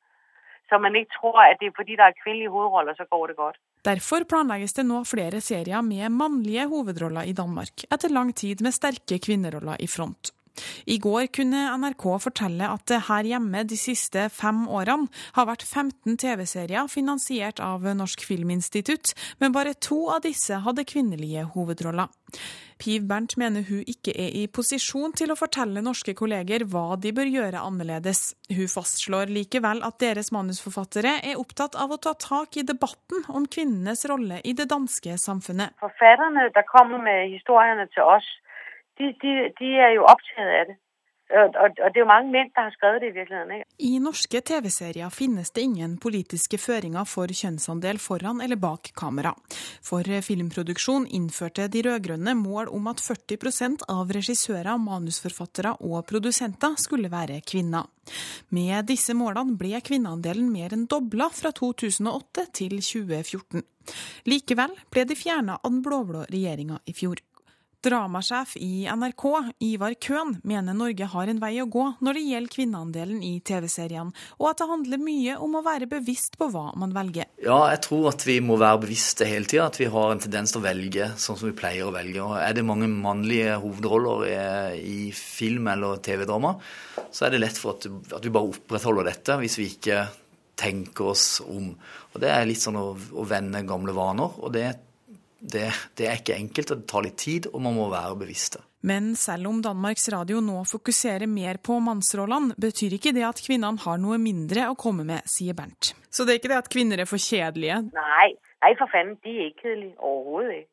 Så 0.71 0.79
man 0.79 0.97
ikke 0.97 1.17
tror 1.19 1.41
at 1.43 1.59
det 1.61 1.69
er 1.69 1.77
fordi 1.77 1.99
det 1.99 2.07
er 2.07 2.19
kvinnelige 2.23 2.55
hovedroller, 2.55 2.95
så 2.95 3.05
går 3.11 3.27
det 3.27 3.37
godt. 3.37 3.57
Derfor 3.85 4.27
planlegges 4.29 4.77
det 4.77 4.85
nå 4.87 5.03
flere 5.09 5.41
serier 5.41 5.83
med 5.83 6.13
mannlige 6.15 6.69
hovedroller 6.71 7.27
i 7.27 7.33
Danmark, 7.33 7.87
etter 7.91 8.13
lang 8.13 8.35
tid 8.37 8.63
med 8.63 8.77
sterke 8.77 9.19
kvinneroller 9.19 9.81
i 9.81 9.89
front. 9.91 10.31
I 10.87 10.99
går 11.03 11.29
kunne 11.37 11.67
NRK 11.81 12.07
fortelle 12.25 12.71
at 12.71 12.87
det 12.91 13.03
her 13.09 13.29
hjemme 13.33 13.65
de 13.69 13.79
siste 13.81 14.29
fem 14.35 14.67
årene 14.69 15.11
har 15.37 15.49
vært 15.51 15.67
15 15.67 16.19
TV-serier 16.21 16.91
finansiert 16.91 17.62
av 17.65 17.87
Norsk 17.97 18.25
Filminstitutt, 18.27 19.15
men 19.41 19.55
bare 19.57 19.77
to 19.79 20.07
av 20.15 20.25
disse 20.27 20.62
hadde 20.65 20.89
kvinnelige 20.89 21.47
hovedroller. 21.55 22.11
Piv 22.81 23.05
Bernt 23.09 23.37
mener 23.37 23.64
hun 23.69 23.85
ikke 23.93 24.12
er 24.17 24.33
i 24.40 24.47
posisjon 24.49 25.12
til 25.17 25.33
å 25.33 25.37
fortelle 25.37 25.83
norske 25.85 26.14
kolleger 26.17 26.64
hva 26.73 26.97
de 26.97 27.12
bør 27.12 27.29
gjøre 27.29 27.61
annerledes. 27.61 28.33
Hun 28.49 28.71
fastslår 28.73 29.33
likevel 29.35 29.83
at 29.85 29.99
deres 30.00 30.33
manusforfattere 30.33 31.19
er 31.21 31.40
opptatt 31.40 31.76
av 31.76 31.93
å 31.93 32.00
ta 32.00 32.14
tak 32.17 32.57
i 32.57 32.64
debatten 32.64 33.26
om 33.29 33.45
kvinnenes 33.45 34.07
rolle 34.09 34.40
i 34.49 34.57
det 34.57 34.71
danske 34.73 35.19
samfunnet. 35.21 35.76
Forfatterne 35.83 36.49
der 36.55 36.67
kommer 36.71 37.02
med 37.05 37.35
historiene 37.35 37.85
til 37.93 38.09
oss, 38.17 38.29
de, 39.00 39.11
de, 39.25 39.35
de 39.59 39.75
er 39.88 39.97
jo 39.97 40.07
opptatt 40.09 40.45
av 40.45 40.71
det. 40.71 40.78
Og, 41.30 41.76
det 41.78 41.92
er 41.95 42.00
jo 42.02 42.09
mange 42.09 42.33
menn 42.33 42.49
som 42.50 42.66
har 42.66 42.73
skrevet 42.75 43.04
det 43.04 43.11
i 43.11 43.14
virkeligheten. 43.14 43.52
Ikke? 43.61 43.75
I 43.87 43.90
norske 44.02 44.40
TV-serier 44.50 45.12
finnes 45.14 45.52
det 45.54 45.62
ingen 45.62 45.95
politiske 46.02 46.59
føringer 46.59 47.07
for 47.07 47.30
kjønnsandel 47.30 48.00
foran 48.02 48.42
eller 48.42 48.59
bak 48.59 48.90
kamera. 48.99 49.30
For 49.87 50.07
filmproduksjon 50.26 51.07
innførte 51.07 51.69
de 51.71 51.85
rød-grønne 51.87 52.35
mål 52.38 52.73
om 52.75 52.90
at 52.90 53.02
40% 53.04 53.87
av 53.95 54.11
regissører, 54.16 54.75
manusforfattere 54.83 55.76
og 55.87 56.02
produsenter 56.11 56.75
skulle 56.83 57.12
være 57.12 57.38
kvinner. 57.47 57.87
Med 58.50 58.90
disse 58.90 59.14
målene 59.14 59.54
ble 59.59 59.78
kvinneandelen 59.87 60.50
mer 60.50 60.75
enn 60.75 60.88
dobla 60.90 61.30
fra 61.30 61.54
2008 61.54 62.49
til 62.59 62.80
2014. 62.83 63.62
Likevel 64.26 64.75
ble 64.90 65.07
de 65.07 65.19
fjerna 65.19 65.61
av 65.61 65.71
den 65.71 65.83
blå-blå 65.87 66.26
regjeringa 66.26 66.83
i 66.90 66.97
fjor. 66.97 67.23
Dramasjef 67.81 68.59
i 68.61 68.85
NRK, 68.85 69.25
Ivar 69.65 69.95
Køhn, 70.05 70.35
mener 70.45 70.77
Norge 70.77 71.07
har 71.09 71.31
en 71.33 71.39
vei 71.41 71.55
å 71.63 71.69
gå 71.71 71.87
når 72.05 72.19
det 72.19 72.25
gjelder 72.27 72.53
kvinneandelen 72.53 73.23
i 73.25 73.31
TV-seriene, 73.41 74.13
og 74.37 74.49
at 74.51 74.61
det 74.61 74.67
handler 74.69 75.01
mye 75.01 75.37
om 75.41 75.57
å 75.57 75.63
være 75.65 75.89
bevisst 75.89 76.37
på 76.37 76.51
hva 76.53 76.67
man 76.81 76.93
velger. 76.93 77.31
Ja, 77.41 77.63
jeg 77.73 77.81
tror 77.87 78.11
at 78.13 78.27
vi 78.29 78.37
må 78.45 78.59
være 78.61 78.83
bevisste 78.83 79.29
hele 79.29 79.49
tida, 79.49 79.71
at 79.71 79.81
vi 79.81 79.89
har 79.95 80.13
en 80.13 80.21
tendens 80.21 80.53
til 80.53 80.61
å 80.61 80.67
velge 80.67 81.09
sånn 81.17 81.41
som 81.41 81.49
vi 81.49 81.57
pleier 81.57 81.89
å 81.89 81.95
velge. 81.95 82.21
Og 82.21 82.37
er 82.37 82.59
det 82.59 82.67
mange 82.69 82.91
mannlige 82.93 83.57
hovedroller 83.63 84.77
i 84.77 85.09
film 85.17 85.73
eller 85.73 86.05
TV-drama, 86.05 86.53
så 87.09 87.27
er 87.27 87.33
det 87.33 87.43
lett 87.47 87.63
for 87.63 87.79
at, 87.79 87.89
vi 87.89 88.35
bare 88.35 88.53
opprettholder 88.53 89.09
dette 89.09 89.41
hvis 89.41 89.57
vi 89.57 89.71
ikke 89.73 90.05
tenker 90.61 91.15
oss 91.15 91.41
om. 91.49 91.73
Og 92.13 92.21
Det 92.21 92.29
er 92.29 92.45
litt 92.45 92.61
sånn 92.61 92.77
å, 92.77 92.93
vende 93.25 93.65
gamle 93.65 93.97
vaner. 93.97 94.37
og 94.37 94.53
det 94.53 94.69
det, 95.40 95.68
det, 95.97 96.06
er 96.06 96.18
ikke 96.20 96.37
enkelt, 96.37 96.70
og 96.70 96.82
det 96.82 96.88
tar 96.90 97.04
litt 97.06 97.18
tid, 97.20 97.49
og 97.52 97.62
man 97.64 97.76
må 97.76 97.88
være 97.92 98.18
bevisste. 98.20 98.62
Men 98.87 99.14
selv 99.16 99.49
om 99.50 99.61
Danmarks 99.64 100.09
Radio 100.12 100.40
nå 100.44 100.62
fokuserer 100.68 101.28
mer 101.28 101.61
på 101.64 101.78
mannsrollene, 101.85 102.56
betyr 102.61 102.97
ikke 102.97 103.12
det 103.16 103.26
at 103.28 103.42
kvinnene 103.44 103.80
har 103.85 104.00
noe 104.00 104.20
mindre 104.20 104.68
å 104.70 104.76
komme 104.78 105.04
med, 105.09 105.25
sier 105.28 105.56
Bernt. 105.56 105.94
Så 106.11 106.25
det 106.25 106.35
er 106.35 106.42
ikke 106.42 106.52
det 106.52 106.62
at 106.62 106.73
kvinner 106.73 107.00
er 107.02 107.09
for 107.09 107.20
kjedelige? 107.20 107.82
Nei, 107.97 108.28
nei 108.64 108.75
for 108.80 108.92
fanden, 108.92 109.18
de 109.25 109.37
er 109.37 109.50
ikke 109.50 109.66
kjedelige. 109.68 109.97
Overhodet 109.99 110.61
ikke. 110.62 110.70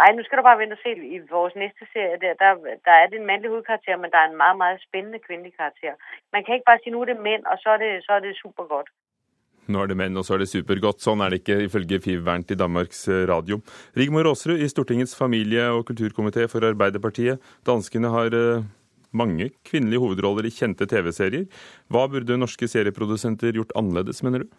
Nei, 0.00 0.08
nå 0.16 0.22
skal 0.24 0.40
du 0.40 0.46
bare 0.46 0.60
vente 0.62 0.76
og 0.78 0.82
se. 0.82 0.92
I 1.16 1.18
vår 1.28 1.52
neste 1.62 1.86
serie 1.92 2.16
der, 2.22 2.34
der, 2.42 2.52
der 2.86 2.94
er 2.96 3.06
det 3.12 3.18
en 3.20 3.28
mannlig 3.28 3.50
hovedkarakter, 3.52 3.96
men 4.00 4.10
det 4.12 4.18
er 4.20 4.28
en 4.30 4.40
meget, 4.42 4.56
meget 4.62 4.80
spennende 4.88 5.18
kvinnelig 5.26 5.52
karakter. 5.60 5.94
Man 6.32 6.44
kan 6.44 6.54
ikke 6.54 6.70
bare 6.70 6.80
si 6.84 6.90
nå 6.90 7.02
er 7.02 7.10
det 7.12 7.24
menn, 7.26 7.44
og 7.52 7.56
så 7.62 7.74
er 7.74 7.78
det, 7.84 7.90
så 8.06 8.12
er 8.16 8.20
det 8.24 8.40
supergodt. 8.42 8.88
Nå 9.70 9.78
er 9.78 9.90
det 9.92 9.96
menn, 9.98 10.16
og 10.18 10.26
så 10.26 10.34
er 10.34 10.42
det 10.42 10.50
supergodt. 10.50 11.02
Sånn 11.04 11.22
er 11.22 11.30
det 11.30 11.42
ikke 11.42 11.60
ifølge 11.68 12.00
Fiv 12.02 12.24
Bernt 12.26 12.50
i 12.50 12.58
Danmarks 12.58 13.04
eh, 13.10 13.22
Radio. 13.30 13.60
Rigmor 13.98 14.26
Aasrud 14.32 14.58
i 14.58 14.70
Stortingets 14.70 15.14
familie- 15.14 15.68
og 15.70 15.86
kulturkomité 15.86 16.48
for 16.50 16.66
Arbeiderpartiet. 16.66 17.38
Danskene 17.68 18.10
har 18.10 18.34
eh, 18.34 18.66
mange 19.14 19.52
kvinnelige 19.68 20.02
hovedroller 20.02 20.48
i 20.48 20.54
kjente 20.54 20.88
TV-serier. 20.90 21.46
Hva 21.92 22.08
burde 22.10 22.40
norske 22.40 22.66
serieprodusenter 22.66 23.54
gjort 23.54 23.74
annerledes, 23.78 24.24
mener 24.26 24.42
du? 24.42 24.58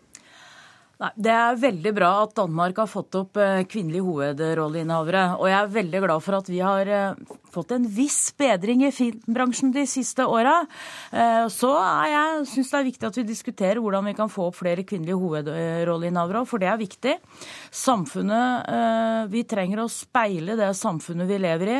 Nei, 1.04 1.12
Det 1.20 1.36
er 1.36 1.60
veldig 1.60 1.96
bra 2.00 2.14
at 2.24 2.38
Danmark 2.40 2.80
har 2.80 2.88
fått 2.88 3.20
opp 3.20 3.42
eh, 3.44 3.66
kvinnelige 3.68 4.08
hovedrolleinnehavere. 4.08 5.26
Og 5.42 5.52
jeg 5.52 5.60
er 5.60 5.78
veldig 5.82 6.06
glad 6.08 6.24
for 6.24 6.40
at 6.40 6.54
vi 6.54 6.64
har 6.64 6.96
fått 7.54 7.74
en 7.76 7.90
viss 7.90 8.32
bedring 8.38 8.86
i 8.88 8.94
filmbransjen 8.94 9.74
de 9.74 9.88
siste 9.90 10.26
åra. 10.30 10.62
så 11.50 11.64
så 11.64 11.72
jeg 12.12 12.48
syns 12.50 12.72
det 12.72 12.80
er 12.80 12.88
viktig 12.90 13.08
at 13.08 13.18
vi 13.18 13.24
diskuterer 13.28 13.80
hvordan 13.82 14.08
vi 14.10 14.14
kan 14.18 14.32
få 14.32 14.50
opp 14.50 14.58
flere 14.60 14.84
kvinnelige 14.88 15.18
hovedrolleinnehavere, 15.22 16.44
for 16.50 16.62
det 16.62 16.70
er 16.70 16.80
viktig. 16.82 17.14
Samfunnet 17.74 18.72
Vi 19.32 19.44
trenger 19.48 19.84
å 19.84 19.90
speile 19.92 20.58
det 20.60 20.70
samfunnet 20.76 21.30
vi 21.30 21.38
lever 21.42 21.72
i. 21.72 21.80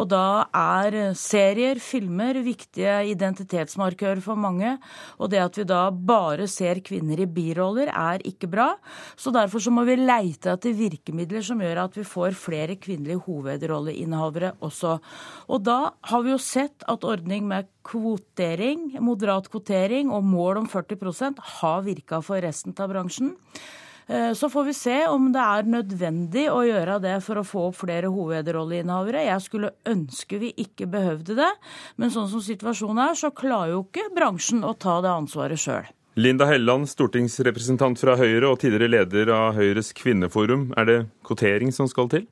Og 0.00 0.08
da 0.10 0.48
er 0.56 1.14
serier, 1.18 1.78
filmer, 1.82 2.40
viktige 2.44 2.96
identitetsmarkører 3.12 4.22
for 4.24 4.40
mange. 4.40 4.74
Og 5.22 5.30
det 5.32 5.42
at 5.44 5.60
vi 5.60 5.66
da 5.68 5.84
bare 5.90 6.48
ser 6.50 6.82
kvinner 6.84 7.22
i 7.22 7.28
biroller, 7.30 7.92
er 7.92 8.24
ikke 8.26 8.50
bra. 8.50 8.72
Så 9.16 9.32
derfor 9.34 9.62
så 9.62 9.72
må 9.74 9.86
vi 9.88 9.98
leite 10.00 10.52
etter 10.56 10.76
virkemidler 10.76 11.44
som 11.46 11.62
gjør 11.62 11.84
at 11.84 11.98
vi 12.00 12.06
får 12.08 12.36
flere 12.38 12.78
kvinnelige 12.80 13.22
hovedrolleinnehavere 13.28 14.56
også. 14.66 14.98
Og 15.50 15.64
da 15.66 15.92
har 16.06 16.24
vi 16.24 16.32
jo 16.34 16.38
sett 16.38 16.84
at 16.88 17.04
ordning 17.06 17.48
med 17.50 17.68
kvotering, 17.86 18.96
moderat 19.02 19.50
kvotering 19.50 20.12
og 20.14 20.24
mål 20.26 20.62
om 20.62 20.70
40% 20.70 21.42
har 21.60 21.84
virka 21.86 22.22
for 22.22 22.42
resten 22.44 22.76
av 22.78 22.92
bransjen. 22.92 23.34
Eh, 24.10 24.32
så 24.32 24.50
får 24.50 24.64
vi 24.64 24.74
se 24.74 24.96
om 25.06 25.28
det 25.34 25.42
er 25.42 25.68
nødvendig 25.70 26.48
å 26.50 26.64
gjøre 26.66 26.98
det 27.02 27.16
for 27.22 27.38
å 27.38 27.46
få 27.46 27.68
opp 27.68 27.78
flere 27.82 28.10
hovedrolleinnehavere. 28.10 29.26
Jeg 29.28 29.44
skulle 29.44 29.74
ønske 29.86 30.40
vi 30.42 30.50
ikke 30.64 30.88
behøvde 30.90 31.38
det, 31.38 31.50
men 31.96 32.10
sånn 32.10 32.30
som 32.32 32.42
situasjonen 32.42 33.04
er, 33.04 33.14
så 33.18 33.30
klarer 33.30 33.76
jo 33.76 33.84
ikke 33.86 34.10
bransjen 34.16 34.66
å 34.66 34.74
ta 34.74 34.98
det 35.04 35.14
ansvaret 35.14 35.62
sjøl. 35.62 35.86
Linda 36.18 36.48
Helleland, 36.50 36.90
stortingsrepresentant 36.90 38.00
fra 38.02 38.16
Høyre 38.18 38.50
og 38.50 38.58
tidligere 38.60 38.90
leder 38.96 39.30
av 39.30 39.54
Høyres 39.54 39.92
kvinneforum. 39.94 40.72
Er 40.76 40.88
det 40.88 40.98
kvotering 41.24 41.70
som 41.72 41.86
skal 41.88 42.10
til? 42.10 42.26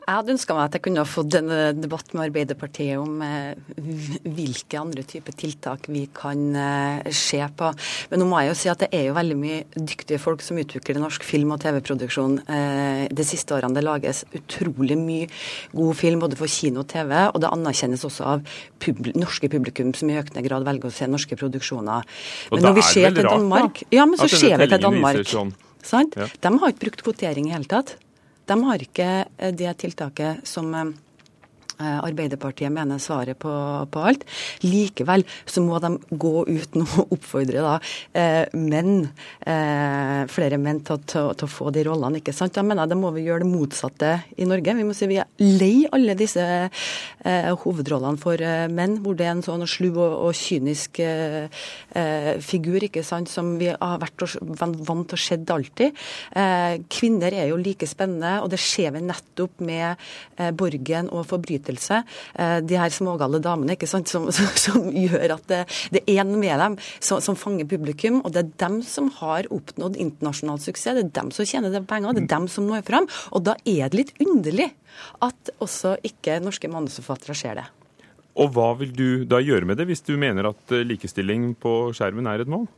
Jeg 0.00 0.16
hadde 0.16 0.32
ønska 0.34 0.56
meg 0.56 0.68
at 0.68 0.76
jeg 0.76 0.84
kunne 0.86 1.02
ha 1.02 1.08
fått 1.08 1.36
en 1.38 1.50
debatt 1.80 2.14
med 2.14 2.24
Arbeiderpartiet 2.28 2.98
om 3.00 3.20
eh, 3.24 3.52
hvilke 4.24 4.80
andre 4.80 5.04
typer 5.06 5.36
tiltak 5.38 5.86
vi 5.92 6.06
kan 6.16 6.42
eh, 6.56 7.10
se 7.14 7.40
på. 7.56 7.70
Men 8.10 8.22
nå 8.22 8.28
må 8.30 8.40
jeg 8.42 8.50
jo 8.50 8.56
si 8.62 8.70
at 8.72 8.82
det 8.84 8.90
er 8.96 9.06
jo 9.08 9.16
veldig 9.18 9.38
mye 9.38 9.60
dyktige 9.76 10.20
folk 10.22 10.44
som 10.44 10.58
utvikler 10.60 11.00
norsk 11.02 11.24
film- 11.26 11.54
og 11.54 11.62
TV-produksjon 11.62 12.40
eh, 12.46 13.04
de 13.12 13.26
siste 13.26 13.56
årene. 13.56 13.76
Det 13.76 13.86
lages 13.86 14.24
utrolig 14.36 14.98
mye 15.00 15.30
god 15.76 15.94
film 15.98 16.24
både 16.24 16.38
for 16.40 16.50
kino 16.50 16.84
og 16.84 16.90
TV, 16.90 17.14
og 17.30 17.40
det 17.42 17.52
anerkjennes 17.52 18.04
også 18.08 18.28
av 18.34 18.44
pub 18.82 19.12
norske 19.14 19.50
publikum 19.52 19.94
som 19.96 20.10
i 20.10 20.18
økende 20.20 20.44
grad 20.46 20.66
velger 20.66 20.90
å 20.90 20.94
se 20.94 21.08
norske 21.10 21.38
produksjoner. 21.40 22.06
Men 22.50 22.68
når 22.68 22.78
vi 22.80 22.86
ser 22.90 23.16
til 23.16 23.28
Danmark, 23.28 23.82
ja, 23.94 24.06
men 24.08 24.20
så 24.20 24.30
ser 24.32 24.60
vi 24.60 24.70
til 24.70 24.82
Danmark. 24.82 25.24
Sånn. 25.30 25.54
Sant? 25.86 26.16
Ja. 26.18 26.28
De 26.28 26.56
har 26.60 26.72
ikke 26.72 26.88
brukt 26.88 27.04
kvotering 27.06 27.48
i 27.48 27.54
hele 27.54 27.68
tatt. 27.68 27.96
De 28.50 28.58
har 28.66 28.82
ikke 28.82 29.08
eh, 29.38 29.54
det 29.54 29.76
tiltaket 29.78 30.46
som 30.48 30.74
eh, 30.74 30.90
Arbeiderpartiet 31.80 32.72
mener 32.72 33.00
svaret 33.02 33.38
på, 33.40 33.52
på, 33.90 34.04
alt. 34.10 34.24
Likevel 34.64 35.24
så 35.48 35.62
må 35.64 35.78
de 35.82 35.94
gå 36.10 36.44
ut 36.48 36.78
nå 36.78 36.86
og 37.00 37.14
oppfordre 37.16 37.64
da, 37.64 37.74
eh, 38.16 38.50
menn, 38.58 39.06
eh, 39.46 40.22
flere 40.30 40.58
menn 40.60 40.82
til, 40.86 41.00
til, 41.08 41.30
til, 41.38 41.48
å 41.48 41.50
få 41.50 41.70
de 41.74 41.84
rollene. 41.86 42.20
ikke 42.20 42.34
sant? 42.36 42.54
Da 42.56 42.64
mener 42.66 42.84
jeg 42.84 42.92
da 42.92 43.00
må 43.00 43.12
vi 43.14 43.26
gjøre 43.26 43.44
det 43.44 43.50
motsatte 43.50 44.12
i 44.36 44.48
Norge. 44.48 44.76
Vi 44.76 44.86
må 44.86 44.96
si 44.96 45.08
vi 45.10 45.20
er 45.22 45.30
lei 45.40 45.86
alle 45.90 46.16
disse 46.18 46.44
eh, 46.44 47.50
hovedrollene 47.64 48.20
for 48.20 48.40
eh, 48.44 48.66
menn, 48.72 48.98
hvor 49.04 49.18
det 49.18 49.28
er 49.28 49.34
en 49.36 49.44
sånn 49.46 49.66
slu 49.70 49.90
og, 49.90 50.16
og 50.28 50.36
kynisk 50.36 51.00
eh, 51.04 51.48
eh, 51.96 52.32
figur 52.44 52.82
ikke 52.86 53.04
sant, 53.06 53.30
som 53.32 53.54
vi 53.60 53.70
har 53.72 54.00
vært 54.02 54.26
vant 54.60 55.08
til 55.10 55.16
å 55.16 55.20
se 55.20 55.38
alltid. 55.50 55.96
kvinner 56.92 57.34
er 57.34 57.48
jo 57.50 57.56
like 57.58 57.86
spennende, 57.88 58.36
og 58.44 58.50
det 58.52 58.60
ser 58.62 58.92
vi 58.94 59.00
nettopp 59.02 59.62
med 59.64 59.98
Borgen 60.58 61.08
og 61.10 61.24
forbrytelser 61.30 61.69
forelskelse. 61.70 62.02
Eh, 62.34 62.58
de 62.64 62.78
her 62.78 62.90
smågale 62.90 63.40
damene 63.42 63.76
ikke 63.76 63.88
sant, 63.88 64.08
som, 64.08 64.28
som, 64.36 64.46
som 64.56 64.90
gjør 64.90 65.36
at 65.36 65.46
det, 65.48 65.64
det, 65.90 66.04
er 66.06 66.22
en 66.24 66.38
med 66.38 66.58
dem 66.58 66.78
som, 67.00 67.20
som, 67.20 67.36
fanger 67.36 67.68
publikum. 67.68 68.20
Og 68.24 68.32
det 68.32 68.44
er 68.44 68.52
dem 68.66 68.80
som 68.82 69.10
har 69.20 69.48
oppnådd 69.50 69.96
internasjonal 69.96 70.60
suksess. 70.60 70.96
Det 70.96 71.06
er 71.08 71.14
dem 71.22 71.30
som 71.34 71.46
tjener 71.46 71.70
det 71.72 71.86
penger, 71.88 72.14
det 72.14 72.26
er 72.26 72.34
dem 72.36 72.48
som 72.48 72.68
når 72.68 72.86
fram. 72.86 73.08
Og 73.32 73.44
da 73.44 73.56
er 73.64 73.90
det 73.90 73.98
litt 73.98 74.14
underlig 74.20 74.70
at 75.24 75.52
også 75.60 75.96
ikke 76.04 76.40
norske 76.42 76.70
manusforfattere 76.70 77.36
ser 77.38 77.60
det. 77.60 77.68
Og 78.40 78.52
hva 78.54 78.72
vil 78.78 78.92
du 78.94 79.24
da 79.28 79.40
gjøre 79.42 79.66
med 79.66 79.80
det, 79.80 79.88
hvis 79.90 80.04
du 80.06 80.14
mener 80.20 80.52
at 80.52 80.74
eh, 80.74 80.86
likestilling 80.86 81.52
på 81.60 81.90
skjermen 81.96 82.28
er 82.30 82.44
et 82.44 82.50
mål? 82.50 82.68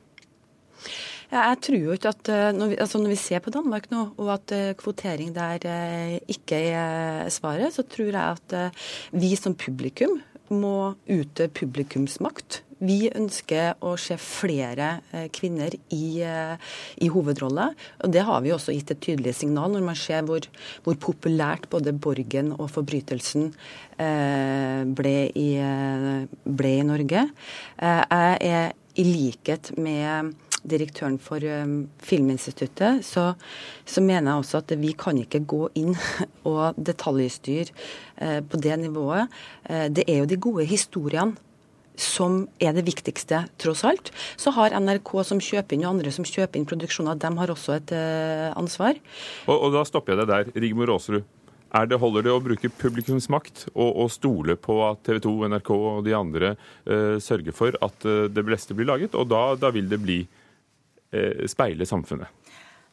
Ja, 1.33 1.47
jeg 1.49 1.63
tror 1.65 1.79
jo 1.81 1.95
ikke 1.97 2.11
at 2.13 2.29
eh, 2.29 2.51
når 2.53 2.75
vi, 2.75 2.77
altså 2.85 2.99
når 3.01 3.15
vi, 3.15 3.17
ser 3.17 3.41
på 3.41 3.53
Danmark 3.55 3.87
nå, 3.89 4.03
og 4.21 4.35
at 4.35 4.53
eh, 4.53 4.75
kvotering 4.77 5.31
der 5.33 5.65
eh, 5.65 6.19
ikke 6.29 6.59
er 6.77 7.31
svaret, 7.33 7.73
så 7.73 7.87
tror 7.89 8.11
jeg 8.11 8.21
at 8.21 8.77
vi 9.17 9.33
som 9.41 9.57
publikum 9.57 10.19
må 10.53 10.93
ute 11.09 11.47
publikumsmakt. 11.49 12.61
Vi 12.83 13.07
ønsker 13.15 13.79
å 13.81 13.95
se 13.97 14.19
flere 14.21 14.99
kvinner 15.33 15.73
i, 15.95 16.19
i 16.19 17.09
hovedrolle. 17.15 17.69
Og 18.03 18.13
det 18.13 18.25
har 18.27 18.43
vi 18.43 18.53
også 18.53 18.75
gitt 18.75 18.91
et 18.93 19.01
tydelig 19.07 19.37
signal 19.39 19.71
når 19.73 19.87
man 19.87 19.97
ser 19.97 20.27
hvor, 20.27 20.45
hvor 20.83 20.99
populært 21.01 21.71
både 21.73 21.95
Borgen 21.95 22.51
og 22.59 22.67
Forbrytelsen 22.75 23.53
ble 24.99 25.17
i, 25.31 25.49
ble 26.43 26.75
i 26.83 26.87
Norge. 26.91 27.25
Jeg 27.79 28.51
er 28.51 28.75
i 28.99 29.07
likhet 29.07 29.73
med 29.79 30.35
direktøren 30.69 31.19
for 31.23 31.43
um, 31.43 31.87
Filminstituttet, 32.03 33.03
så, 33.07 33.33
så, 33.85 34.03
mener 34.03 34.31
jeg 34.31 34.43
også 34.43 34.61
at 34.63 34.75
vi 34.81 34.93
kan 34.99 35.19
ikke 35.19 35.43
gå 35.49 35.63
inn 35.79 35.97
og 36.51 36.79
detaljstyre 36.79 37.71
uh, 38.23 38.41
på 38.47 38.61
det 38.63 38.79
nivået. 38.85 39.33
Uh, 39.69 39.89
det 39.91 40.07
er 40.07 40.23
jo 40.23 40.31
de 40.31 40.39
gode 40.43 40.69
historiene 40.69 41.35
som 41.99 42.47
er 42.63 42.73
det 42.73 42.87
viktigste, 42.87 43.43
tross 43.61 43.83
alt. 43.85 44.09
Så 44.41 44.51
har 44.57 44.73
NRK 44.81 45.11
som 45.29 45.43
kjøper 45.43 45.77
inn, 45.77 45.85
og 45.85 45.99
andre 45.99 46.13
som 46.15 46.25
kjøper 46.25 46.59
inn 46.59 46.67
produksjoner, 46.67 47.19
de 47.21 47.31
har 47.37 47.53
også 47.53 47.75
et 47.77 47.93
ansvar. 48.57 48.97
Og, 49.45 49.53
og, 49.53 49.69
da 49.75 49.83
stopper 49.85 50.15
jeg 50.15 50.23
deg 50.23 50.31
der. 50.31 50.63
Rigmor 50.65 50.95
Aasrud. 50.95 51.21
Det, 51.93 51.99
holder 52.01 52.25
det 52.25 52.33
å 52.33 52.41
bruke 52.41 52.73
publikumsmakt 52.81 53.67
og, 53.75 53.91
og 53.93 54.09
stole 54.13 54.57
på 54.61 54.79
at 54.89 55.05
TV 55.05 55.21
2, 55.29 55.37
NRK 55.53 55.71
og 55.77 56.01
de 56.09 56.17
andre 56.17 56.55
uh, 56.57 57.21
sørger 57.21 57.55
for 57.61 57.77
at 57.85 58.09
det 58.33 58.47
beste 58.49 58.77
blir 58.77 58.89
laget? 58.89 59.13
Og 59.13 59.29
da, 59.29 59.45
da 59.61 59.71
vil 59.77 59.93
det 59.93 60.01
bli 60.01 60.23
Eh, 60.25 60.42
speile 61.51 61.87
samfunnet. 61.89 62.31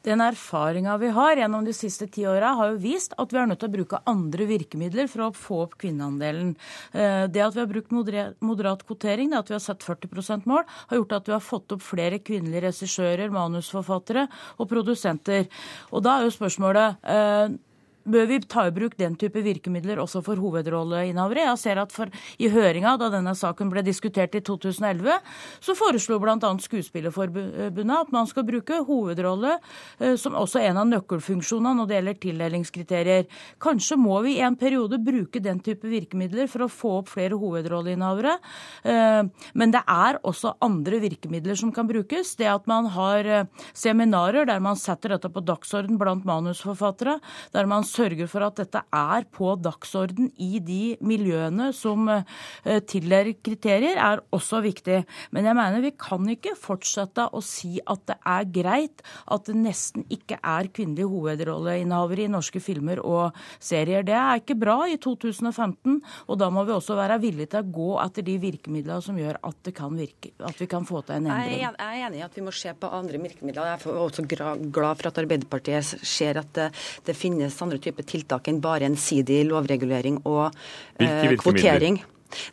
Den 0.08 0.22
erfaringa 0.24 0.96
vi 0.98 1.10
har 1.12 1.36
gjennom 1.36 1.66
de 1.68 1.74
siste 1.76 2.08
ti 2.08 2.24
åra, 2.28 2.54
har 2.56 2.72
jo 2.72 2.80
vist 2.80 3.12
at 3.20 3.34
vi 3.34 3.40
er 3.42 3.50
nødt 3.50 3.60
til 3.60 3.68
å 3.68 3.74
bruke 3.74 4.00
andre 4.08 4.46
virkemidler 4.48 5.10
for 5.12 5.26
å 5.26 5.34
få 5.36 5.58
opp 5.66 5.76
kvinneandelen. 5.82 6.54
Eh, 6.94 7.26
det 7.28 7.44
at 7.44 7.58
vi 7.58 7.60
har 7.60 7.68
brukt 7.68 7.92
moderat 7.92 8.86
kvotering, 8.88 9.34
det 9.34 9.42
at 9.42 9.52
vi 9.52 9.58
har 9.58 9.64
satt 9.66 9.84
40 9.84 10.14
%-mål, 10.16 10.64
har 10.64 11.02
gjort 11.02 11.18
at 11.18 11.28
vi 11.28 11.36
har 11.36 11.44
fått 11.44 11.76
opp 11.76 11.84
flere 11.84 12.22
kvinnelige 12.24 12.70
regissører, 12.70 13.28
manusforfattere 13.36 14.30
og 14.58 14.72
produsenter. 14.72 15.50
Og 15.92 16.06
da 16.08 16.16
er 16.16 16.30
jo 16.30 16.38
spørsmålet 16.38 17.04
eh, 17.04 17.60
bør 18.12 18.28
vi 18.30 18.40
ta 18.44 18.66
i 18.68 18.74
bruk 18.76 18.98
den 19.00 19.16
type 19.20 19.42
virkemidler 19.46 20.02
også 20.02 20.22
for 20.26 20.40
hovedrolleinnehavere. 20.42 21.48
Jeg 21.50 21.62
ser 21.62 21.82
at 21.82 21.94
for, 21.94 22.12
I 22.40 22.50
høringa 22.52 22.96
da 23.00 23.10
denne 23.14 23.36
saken 23.38 23.72
ble 23.72 23.84
diskutert 23.86 24.36
i 24.38 24.44
2011, 24.46 25.20
så 25.64 25.76
foreslo 25.78 26.20
bl.a. 26.22 26.38
Skuespillerforbundet 26.40 27.96
at 27.96 28.14
man 28.14 28.28
skal 28.30 28.46
bruke 28.48 28.82
hovedrolle 28.88 29.56
eh, 30.00 30.16
som 30.20 30.38
også 30.38 30.62
en 30.66 30.82
av 30.82 30.90
nøkkelfunksjonene 30.90 31.78
når 31.80 31.90
det 31.90 31.98
gjelder 31.98 32.20
tildelingskriterier. 32.26 33.28
Kanskje 33.62 34.00
må 34.00 34.20
vi 34.26 34.38
i 34.38 34.46
en 34.46 34.58
periode 34.60 35.00
bruke 35.04 35.42
den 35.44 35.62
type 35.64 35.88
virkemidler 35.90 36.50
for 36.52 36.66
å 36.66 36.72
få 36.72 36.94
opp 37.02 37.14
flere 37.14 37.40
hovedrolleinnehavere. 37.40 38.36
Eh, 38.84 39.22
men 39.54 39.76
det 39.76 39.84
er 39.86 40.20
også 40.28 40.56
andre 40.66 41.02
virkemidler 41.04 41.58
som 41.60 41.74
kan 41.76 41.90
brukes. 41.90 42.36
Det 42.40 42.50
at 42.50 42.68
man 42.70 42.90
har 42.96 43.28
eh, 43.28 43.48
seminarer 43.78 44.48
der 44.50 44.64
man 44.64 44.80
setter 44.80 45.16
dette 45.16 45.32
på 45.34 45.44
dagsorden 45.46 46.00
blant 46.00 46.28
manusforfattere, 46.28 47.20
der 47.56 47.70
man 47.70 47.86
sørge 48.00 48.28
for 48.32 48.46
at 48.48 48.60
dette 48.60 48.82
er 48.96 49.28
på 49.36 49.54
dagsorden 49.60 50.30
i 50.40 50.60
de 50.64 50.96
miljøene 51.06 51.70
som 51.76 52.08
eh, 52.12 52.80
tildeler 52.88 53.34
kriterier, 53.44 54.00
er 54.00 54.24
også 54.36 54.62
viktig. 54.64 55.02
Men 55.36 55.50
jeg 55.50 55.58
mener 55.58 55.84
vi 55.84 55.94
kan 56.00 56.28
ikke 56.32 56.56
fortsette 56.60 57.30
å 57.36 57.42
si 57.46 57.78
at 57.80 58.06
det 58.10 58.18
er 58.28 58.48
greit 58.60 59.04
at 59.30 59.48
det 59.50 59.58
nesten 59.60 60.06
ikke 60.12 60.40
er 60.40 60.70
kvinnelige 60.74 61.10
hovedrolleinnehavere 61.10 62.26
i 62.26 62.32
norske 62.32 62.62
filmer 62.64 63.02
og 63.04 63.38
serier. 63.62 64.06
Det 64.08 64.16
er 64.16 64.42
ikke 64.42 64.58
bra 64.60 64.78
i 64.90 64.98
2015, 65.02 66.00
og 66.28 66.40
da 66.40 66.50
må 66.54 66.66
vi 66.68 66.76
også 66.76 66.98
være 67.00 67.20
villige 67.24 67.54
til 67.54 67.64
å 67.64 67.74
gå 67.80 67.90
etter 68.04 68.28
de 68.28 68.38
virkemidlene 68.42 69.04
som 69.06 69.18
gjør 69.20 69.42
at, 69.44 69.58
det 69.66 69.74
kan 69.76 69.96
virke, 69.98 70.32
at 70.46 70.60
vi 70.62 70.70
kan 70.72 70.86
få 70.88 71.02
til 71.04 71.18
en 71.18 71.30
endring. 71.30 71.60
Jeg 71.60 71.76
er 71.76 72.04
enig 72.08 72.22
i 72.22 72.26
at 72.26 72.38
vi 72.38 72.46
må 72.46 72.54
se 72.56 72.72
på 72.80 72.92
andre 72.96 73.20
virkemidler. 73.22 73.74
Jeg 73.74 73.82
er 73.82 74.04
også 74.06 74.26
glad 74.30 75.02
for 75.02 75.10
at 75.10 75.20
Arbeiderpartiet 75.20 76.06
ser 76.08 76.40
at 76.40 76.52
det, 76.56 76.70
det 77.08 77.16
finnes 77.18 77.56
andre 77.80 77.88
typer 77.88 78.08
tiltak 78.08 78.48
enn 78.52 78.62
bare 78.62 78.88
ensidig 78.90 79.46
lovregulering 79.50 80.22
og 80.26 80.52
eh, 81.00 81.36
kvotering. 81.40 82.02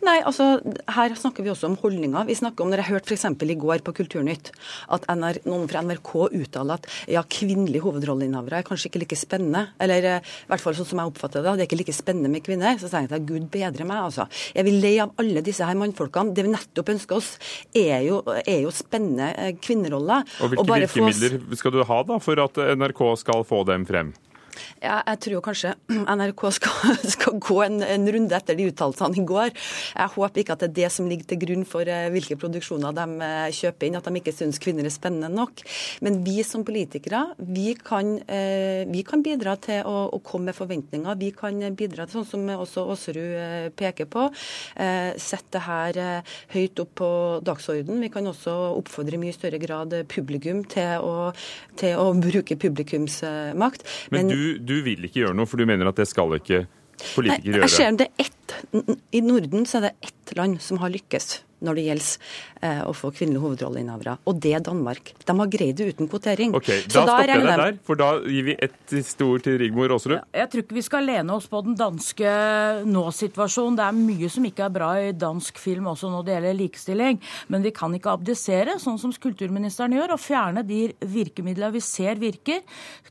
Nei, 0.06 0.16
altså 0.24 0.56
her 0.94 1.14
snakker 1.18 1.44
vi 1.44 1.50
også 1.52 1.68
om 1.68 1.76
holdninger. 1.80 2.24
Vi 2.28 2.36
snakker 2.38 2.64
om, 2.64 2.70
når 2.72 2.80
Jeg 2.80 2.90
hørte 2.94 3.12
f.eks. 3.12 3.26
i 3.44 3.56
går 3.60 3.82
på 3.84 3.92
Kulturnytt 3.98 4.50
at 4.94 5.04
NR, 5.12 5.42
noen 5.48 5.66
fra 5.68 5.82
NRK 5.84 6.12
uttaler 6.30 6.80
at 6.80 6.88
ja, 7.12 7.22
kvinnelige 7.22 7.84
hovedrolleinnehavere 7.84 8.62
er 8.62 8.66
kanskje 8.66 8.88
ikke 8.90 9.02
like 9.04 9.18
spennende. 9.20 9.66
Eller 9.82 10.08
eh, 10.08 10.32
i 10.46 10.50
hvert 10.50 10.64
fall 10.64 10.76
sånn 10.78 10.88
som 10.88 11.02
jeg 11.02 11.12
oppfatter 11.12 11.44
det, 11.44 11.56
det 11.58 11.66
er 11.66 11.70
ikke 11.70 11.80
like 11.82 11.96
spennende 11.96 12.32
med 12.32 12.44
kvinner. 12.46 12.80
Så 12.80 12.88
sier 12.88 13.04
jeg 13.04 13.12
at 13.20 13.28
Gud 13.28 13.50
bedre 13.52 13.88
meg, 13.88 14.06
altså. 14.08 14.28
Jeg 14.56 14.68
vil 14.68 14.80
lei 14.80 14.94
av 15.04 15.12
alle 15.20 15.44
disse 15.44 15.68
her 15.68 15.76
mannfolkene. 15.78 16.32
Det 16.36 16.46
vi 16.46 16.54
nettopp 16.54 16.94
ønsker 16.96 17.20
oss, 17.20 17.34
er 17.76 18.00
jo, 18.06 18.22
er 18.40 18.62
jo 18.64 18.72
spennende 18.74 19.32
eh, 19.34 19.52
kvinneroller. 19.60 20.24
Og 20.40 20.54
hvilke 20.54 20.64
og 20.64 20.72
virkemidler 20.86 21.60
skal 21.60 21.76
du 21.76 21.82
ha 21.84 22.00
da 22.08 22.20
for 22.22 22.46
at 22.46 22.64
NRK 22.80 23.04
skal 23.20 23.44
få 23.44 23.66
dem 23.68 23.84
frem? 23.88 24.16
Ja, 24.82 25.00
jeg 25.02 25.20
tror 25.26 25.44
kanskje 25.44 25.74
NRK 26.18 26.44
skal, 26.56 26.96
skal 27.16 27.38
gå 27.42 27.58
en, 27.64 27.80
en, 27.84 28.08
runde 28.16 28.36
etter 28.36 28.58
de 28.58 28.68
uttalelsene 28.70 29.20
i 29.20 29.26
går. 29.26 29.52
Jeg 29.96 30.14
håper 30.16 30.42
ikke 30.42 30.56
at 30.56 30.64
det 30.64 30.70
er 30.70 30.76
det 30.80 30.90
som 30.94 31.08
ligger 31.10 31.30
til 31.30 31.40
grunn 31.42 31.66
for 31.68 31.88
uh, 31.88 32.06
hvilke 32.14 32.38
produksjoner 32.40 32.94
de 32.96 33.06
uh, 33.22 33.48
kjøper 33.54 33.88
inn, 33.88 33.98
at 33.98 34.08
de 34.08 34.22
ikke 34.22 34.34
syns 34.36 34.60
kvinner 34.62 34.86
er 34.86 34.94
spennende 34.94 35.30
nok. 35.32 35.64
Men 36.06 36.20
vi 36.26 36.38
som 36.46 36.64
politikere, 36.66 37.22
vi 37.40 37.74
kan, 37.80 38.16
uh, 38.28 38.82
vi 38.92 39.04
kan 39.06 39.24
bidra 39.26 39.56
til 39.62 39.82
å, 39.86 40.06
å, 40.14 40.22
komme 40.26 40.50
med 40.50 40.58
forventninger. 40.58 41.18
Vi 41.20 41.32
kan 41.36 41.60
bidra 41.78 42.06
til, 42.06 42.22
sånn 42.22 42.28
som 42.28 42.50
også 42.56 42.86
Aasrud 42.92 43.74
peker 43.78 44.08
på, 44.10 44.26
sette 45.20 45.56
det 45.56 45.62
her 45.64 45.98
høyt 46.52 46.80
opp 46.82 46.92
på 46.98 47.08
dagsorden. 47.46 48.00
Vi 48.02 48.10
kan 48.12 48.26
også 48.28 48.52
oppfordre 48.76 49.16
i 49.18 49.20
mye 49.22 49.34
større 49.34 49.60
grad 49.62 49.94
publikum 50.10 50.62
til 50.70 51.04
å, 51.04 51.30
til 51.78 52.00
å 52.00 52.10
bruke 52.18 52.58
publikumsmakt. 52.60 53.86
Men, 54.10 54.26
Men 54.26 54.32
du 54.34 54.45
du, 54.58 54.76
vil 54.86 55.08
ikke 55.08 55.22
gjøre 55.24 55.36
noe, 55.36 55.48
for 55.48 55.60
du 55.60 55.68
mener 55.68 55.90
at 55.90 55.98
det 56.00 56.08
skal 56.10 56.36
ikke 56.38 56.64
politikere 57.14 57.60
gjøre? 57.60 57.66
Jeg 57.66 57.74
ser 57.76 57.98
det 58.02 58.08
ett, 58.22 58.56
I 59.16 59.22
Norden 59.24 59.66
så 59.68 59.80
er 59.80 59.88
det 59.88 60.10
ett 60.10 60.36
land 60.38 60.60
som 60.64 60.80
har 60.82 60.92
lykkes 60.94 61.40
når 61.64 61.78
det 61.78 61.84
gjelder 61.86 62.32
å 62.86 62.92
få 62.96 63.10
kvinnelige 63.14 63.44
hovedrolleinnehavere, 63.44 64.16
og 64.26 64.40
det 64.42 64.52
er 64.58 64.64
Danmark. 64.64 65.12
De 65.26 65.36
har 65.38 65.50
greid 65.52 65.76
det 65.78 65.90
uten 65.94 66.10
kvotering. 66.10 66.54
Ok, 66.56 66.68
Da 66.86 67.02
stopper 67.02 67.32
jeg 67.32 67.44
deg 67.44 67.60
der, 67.62 67.78
for 67.86 68.00
da 68.00 68.10
gir 68.24 68.46
vi 68.48 68.56
ett 68.66 68.96
stort 69.06 69.46
til 69.46 69.58
Rigmor 69.60 69.94
Aasrud. 69.94 70.18
Jeg 70.34 70.50
tror 70.52 70.64
ikke 70.64 70.78
vi 70.78 70.84
skal 70.86 71.06
lene 71.08 71.36
oss 71.36 71.48
på 71.50 71.62
den 71.66 71.76
danske 71.78 72.32
nå-situasjonen. 72.86 73.78
Det 73.78 73.86
er 73.86 73.98
mye 73.98 74.30
som 74.32 74.48
ikke 74.48 74.66
er 74.66 74.74
bra 74.74 74.90
i 75.00 75.12
dansk 75.16 75.60
film 75.60 75.90
også 75.92 76.10
når 76.12 76.26
det 76.26 76.36
gjelder 76.36 76.58
likestilling. 76.60 77.20
Men 77.52 77.66
vi 77.66 77.72
kan 77.76 77.94
ikke 77.96 78.14
abdisere, 78.16 78.78
sånn 78.82 78.98
som 79.00 79.12
kulturministeren 79.12 79.94
gjør, 79.96 80.16
og 80.16 80.22
fjerne 80.22 80.64
de 80.66 80.82
virkemidlene 81.00 81.74
vi 81.76 81.84
ser 81.84 82.20
virker. 82.20 82.62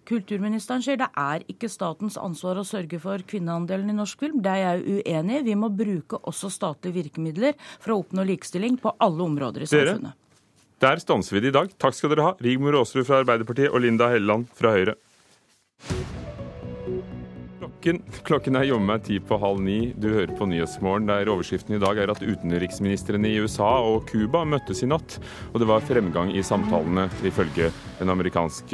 Kulturministeren 0.06 0.84
sier 0.86 1.00
det 1.02 1.10
er 1.18 1.46
ikke 1.52 1.70
statens 1.72 2.20
ansvar 2.22 2.60
å 2.62 2.68
sørge 2.68 3.00
for 3.02 3.24
kvinneandelen 3.26 3.92
i 3.94 3.98
norsk 3.98 4.26
film. 4.26 4.42
Det 4.46 4.52
er 4.54 4.64
jeg 4.66 5.02
uenig 5.02 5.40
i. 5.40 5.46
Vi 5.50 5.58
må 5.60 5.72
bruke 5.74 6.20
også 6.30 6.52
statlige 6.54 7.00
virkemidler 7.00 7.56
for 7.80 7.94
å 7.94 8.00
oppnå 8.04 8.26
likestilling 8.28 8.78
på 8.82 8.94
alle 9.04 9.24
områder 9.26 9.45
i 9.54 9.68
samfunnet. 9.70 10.14
Dere, 10.14 10.22
der 10.84 11.02
stanser 11.02 11.38
vi 11.38 11.46
det 11.46 11.54
i 11.54 11.56
dag. 11.56 11.72
Takk 11.82 11.96
skal 11.98 12.12
dere 12.12 12.26
ha, 12.30 12.36
Rigmor 12.44 12.80
Aasrud 12.82 13.06
fra 13.08 13.22
Arbeiderpartiet 13.24 13.72
og 13.72 13.84
Linda 13.86 14.10
Helleland 14.12 14.50
fra 14.58 14.74
Høyre. 14.76 14.98
Klokken, 17.62 18.02
klokken 18.26 18.58
er 18.58 18.66
jammen 18.66 18.90
meg 18.90 19.04
ti 19.06 19.20
på 19.22 19.38
halv 19.38 19.60
ni. 19.62 19.94
Du 19.94 20.10
hører 20.10 20.34
på 20.36 20.48
Nyhetsmorgen, 20.50 21.06
der 21.06 21.30
overskriften 21.30 21.78
i 21.78 21.82
dag 21.82 22.00
er 22.02 22.10
at 22.10 22.24
utenriksministrene 22.26 23.30
i 23.30 23.40
USA 23.46 23.72
og 23.86 24.08
Cuba 24.10 24.42
møttes 24.42 24.82
i 24.82 24.90
natt. 24.90 25.20
Og 25.54 25.62
det 25.62 25.70
var 25.70 25.86
fremgang 25.86 26.34
i 26.34 26.42
samtalene, 26.46 27.08
ifølge 27.30 27.70
en 28.02 28.14
amerikansk 28.14 28.74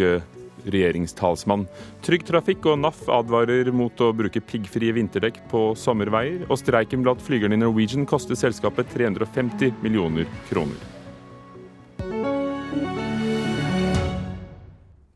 regjeringstalsmann. 0.65 1.67
Trygg 2.05 2.25
Trafikk 2.27 2.67
og 2.69 2.79
NAF 2.81 3.03
advarer 3.11 3.71
mot 3.75 4.03
å 4.03 4.11
bruke 4.15 4.43
piggfrie 4.43 4.93
vinterdekk 4.97 5.41
på 5.51 5.71
sommerveier, 5.79 6.45
og 6.49 6.59
streiken 6.61 7.05
blant 7.05 7.21
flygerne 7.23 7.57
i 7.57 7.61
Norwegian 7.61 8.07
koster 8.09 8.37
selskapet 8.39 8.91
350 8.93 9.77
millioner 9.83 10.29
kroner. 10.49 10.89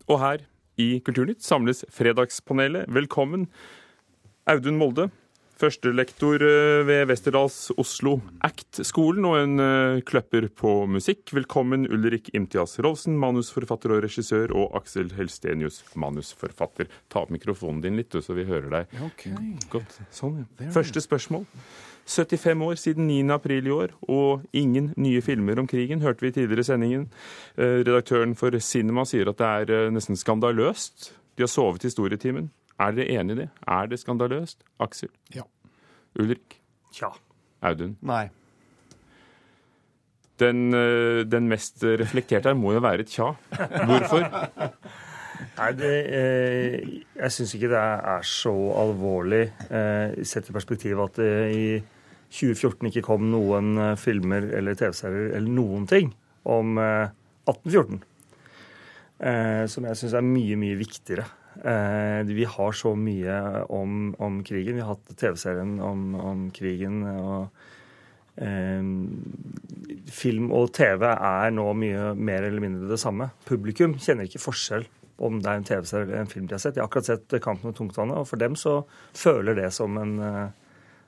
Og 0.05 0.19
her 0.21 0.45
i 0.77 0.99
Kulturnytt 1.05 1.43
samles 1.43 1.85
Fredagspanelet. 1.93 2.89
Velkommen, 2.93 3.47
Audun 4.45 4.77
Molde, 4.77 5.09
Førstelektor 5.55 6.43
eh, 6.43 6.81
ved 6.83 7.05
Westerdals 7.07 7.69
Oslo 7.79 8.17
Act-skolen 8.43 9.23
og 9.29 9.35
en 9.39 9.61
uh, 9.63 10.01
kløpper 10.03 10.49
på 10.51 10.73
musikk. 10.91 11.31
Velkommen 11.37 11.85
Ulrik 11.87 12.27
Imtias 12.35 12.75
Rolsen, 12.83 13.15
manusforfatter 13.21 13.93
og 13.95 14.01
regissør, 14.03 14.51
og 14.51 14.75
Aksel 14.75 15.13
Helstenius, 15.15 15.79
manusforfatter. 15.95 16.91
Ta 17.07 17.23
opp 17.23 17.31
mikrofonen 17.31 17.79
din 17.85 17.95
litt, 18.01 18.11
så 18.11 18.35
vi 18.35 18.43
hører 18.49 18.67
deg 18.73 18.97
okay. 19.07 19.31
godt. 19.71 19.95
Sånn, 20.11 20.41
ja. 20.59 20.67
Første 20.75 20.99
spørsmål. 21.05 21.47
75 22.03 22.67
år 22.67 22.75
siden 22.81 23.07
9. 23.07 23.21
april 23.37 23.71
i 23.71 23.73
år, 23.77 23.95
og 24.11 24.43
ingen 24.51 24.91
nye 24.99 25.23
filmer 25.23 25.63
om 25.63 25.71
krigen, 25.71 26.03
hørte 26.03 26.27
vi 26.27 26.33
tidligere 26.35 26.67
i 26.67 26.71
sendingen. 26.73 27.07
Uh, 27.55 27.79
redaktøren 27.79 28.35
for 28.35 28.59
Cinema 28.59 29.07
sier 29.07 29.31
at 29.31 29.39
det 29.39 29.79
er 29.79 29.95
nesten 29.95 30.19
skandaløst. 30.19 31.13
De 31.39 31.47
har 31.47 31.51
sovet 31.55 31.87
historietimen. 31.87 32.51
Er 32.79 32.95
dere 32.95 33.19
enig 33.19 33.37
i 33.37 33.41
det? 33.43 33.49
Er 33.67 33.87
det 33.91 33.99
skandaløst? 34.01 34.63
Aksel? 34.83 35.11
Ja. 35.35 35.45
Ulrik? 36.19 36.59
Tja. 36.95 37.13
Audun? 37.65 37.95
Nei. 38.05 38.27
Den, 40.39 40.73
eh, 40.75 41.23
den 41.23 41.47
mest 41.47 41.83
reflekterte 41.83 42.51
her 42.51 42.57
må 42.59 42.73
jo 42.75 42.83
være 42.83 43.05
et 43.05 43.11
tja. 43.13 43.31
Hvorfor? 43.55 44.25
Nei, 45.55 45.69
det, 45.75 45.91
eh, 46.11 46.87
Jeg 47.15 47.31
syns 47.31 47.53
ikke 47.55 47.71
det 47.71 47.79
er 47.79 48.27
så 48.27 48.53
alvorlig, 48.81 49.45
eh, 49.69 50.23
sett 50.27 50.49
i 50.51 50.55
perspektiv 50.55 50.99
at 51.05 51.19
det 51.19 51.31
i 51.55 51.67
2014 52.35 52.89
ikke 52.91 53.05
kom 53.05 53.29
noen 53.31 53.77
eh, 53.79 53.95
filmer 53.99 54.49
eller 54.57 54.75
TV-serier 54.75 55.37
eller 55.37 55.55
noen 55.55 55.87
ting 55.87 56.11
om 56.43 56.75
eh, 56.81 57.07
1814. 57.47 58.03
Eh, 59.23 59.63
som 59.71 59.87
jeg 59.87 60.01
syns 60.01 60.17
er 60.19 60.27
mye, 60.27 60.59
mye 60.59 60.75
viktigere. 60.79 61.27
Eh, 61.63 62.21
vi 62.27 62.45
har 62.45 62.71
så 62.75 62.95
mye 62.99 63.63
om, 63.71 64.15
om 64.19 64.41
krigen. 64.43 64.75
Vi 64.75 64.83
har 64.83 64.95
hatt 64.95 65.15
TV-serien 65.17 65.77
om, 65.79 66.03
om, 66.19 66.43
krigen. 66.55 67.01
og 67.07 67.47
eh, 68.35 68.83
Film 70.11 70.51
og 70.55 70.73
TV 70.75 71.07
er 71.13 71.55
nå 71.55 71.69
mye 71.79 72.11
mer 72.17 72.49
eller 72.49 72.63
mindre 72.63 72.91
det 72.91 72.99
samme. 73.01 73.31
Publikum 73.47 73.95
kjenner 74.01 74.27
ikke 74.27 74.43
forskjell 74.43 74.87
om 75.23 75.39
det 75.39 75.47
er 75.47 75.61
en 75.61 75.67
TV-serie 75.67 76.09
eller 76.09 76.25
en 76.25 76.31
film 76.31 76.47
de 76.49 76.57
har 76.57 76.63
sett. 76.63 76.75
De 76.75 76.83
har 76.83 76.89
akkurat 76.89 77.07
sett 77.07 77.41
'Kampen 77.41 77.71
om 77.71 77.73
tungtvannet', 77.73 78.17
og 78.19 78.27
for 78.27 78.37
dem 78.37 78.55
så 78.55 78.83
føler 79.13 79.55
det 79.55 79.71
som 79.73 79.97
en, 79.97 80.19
eh, 80.19 80.49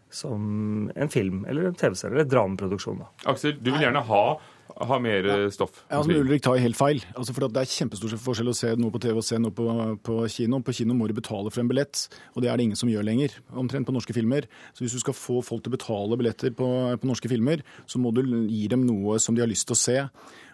som 0.10 0.91
en 0.95 1.10
film 1.10 1.45
eller 1.45 1.67
en 1.67 1.75
TV-serie 1.75 2.15
eller 2.15 2.31
drameproduksjon. 2.31 2.99
Da. 2.99 3.31
Aksel, 3.31 3.57
du 3.60 3.71
vil 3.71 3.81
gjerne 3.81 4.05
ha 4.07 4.39
ha 4.75 4.99
mer 5.01 5.25
ja. 5.25 5.36
stoff. 5.53 5.84
Ja, 5.88 5.99
altså, 5.99 6.17
Ulrik 6.21 6.43
tar 6.45 6.60
helt 6.62 6.77
feil. 6.77 7.03
Altså, 7.17 7.34
for 7.34 7.47
Det 7.47 7.62
er 7.62 7.71
kjempestor 7.71 8.15
forskjell 8.21 8.51
å 8.51 8.56
se 8.58 8.73
noe 8.80 8.93
på 8.93 9.01
TV 9.03 9.19
og 9.21 9.25
se 9.25 9.39
noe 9.41 9.56
på, 9.56 9.67
på, 10.06 10.17
kino. 10.32 10.60
På 10.65 10.75
kino 10.75 10.97
må 10.97 11.10
du 11.10 11.15
betale 11.17 11.51
for 11.53 11.63
en 11.63 11.69
billett, 11.71 12.08
og 12.36 12.43
det 12.43 12.51
er 12.51 12.60
det 12.60 12.67
ingen 12.67 12.80
som 12.80 12.91
gjør 12.91 13.08
lenger. 13.08 13.38
Omtrent 13.58 13.88
på 13.88 13.95
norske 13.95 14.15
filmer. 14.15 14.49
Så 14.73 14.86
hvis 14.86 14.97
du 14.97 15.03
skal 15.03 15.17
få 15.17 15.41
folk 15.45 15.65
til 15.65 15.73
å 15.73 15.77
betale 15.77 16.19
billetter 16.19 16.53
på, 16.58 16.67
på 16.99 17.10
norske 17.10 17.32
filmer, 17.32 17.63
så 17.89 18.01
må 18.01 18.13
du 18.15 18.23
gi 18.25 18.67
dem 18.71 18.86
noe 18.88 19.17
som 19.23 19.38
de 19.38 19.43
har 19.45 19.51
lyst 19.51 19.69
til 19.69 19.77
å 19.77 19.82
se. 19.82 19.97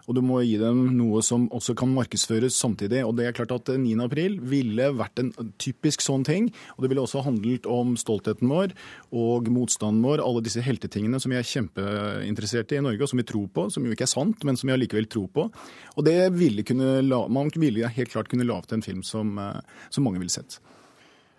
Og 0.07 0.17
du 0.17 0.21
må 0.25 0.41
gi 0.43 0.57
dem 0.59 0.85
noe 0.97 1.21
som 1.25 1.45
også 1.55 1.75
kan 1.79 1.91
markedsføres 1.93 2.57
samtidig. 2.59 3.03
Og 3.07 3.15
det 3.17 3.27
er 3.27 3.35
klart 3.37 3.53
at 3.55 3.71
9. 3.73 3.93
april 4.03 4.37
ville 4.43 4.89
vært 4.97 5.21
en 5.21 5.31
typisk 5.61 6.03
sånn 6.03 6.25
ting. 6.27 6.49
Og 6.75 6.83
det 6.83 6.91
ville 6.91 7.03
også 7.03 7.23
handlet 7.25 7.67
om 7.69 7.95
stoltheten 7.99 8.51
vår 8.51 8.75
og 9.15 9.49
motstanden 9.53 10.03
vår, 10.03 10.23
alle 10.23 10.43
disse 10.43 10.63
heltetingene 10.63 11.21
som 11.21 11.33
vi 11.33 11.39
er 11.39 11.47
kjempeinteressert 11.47 12.73
i 12.73 12.81
i 12.81 12.83
Norge, 12.83 13.05
og 13.05 13.11
som 13.11 13.21
vi 13.21 13.27
tror 13.27 13.47
på, 13.53 13.67
som 13.71 13.85
jo 13.85 13.93
ikke 13.93 14.07
er 14.07 14.11
sant, 14.11 14.43
men 14.47 14.57
som 14.59 14.69
vi 14.69 14.75
allikevel 14.75 15.07
tror 15.11 15.29
på. 15.33 15.47
Og 15.95 16.05
det 16.07 16.17
ville 16.35 16.65
kunne, 16.67 16.99
man 17.31 17.51
ville 17.55 17.91
helt 17.95 18.11
klart 18.13 18.31
kunne 18.31 18.47
lage 18.47 18.73
en 18.73 18.85
film 18.85 19.03
som, 19.05 19.37
eh, 19.39 19.61
som 19.89 20.03
mange 20.03 20.19
ville 20.19 20.33
sett. 20.33 20.59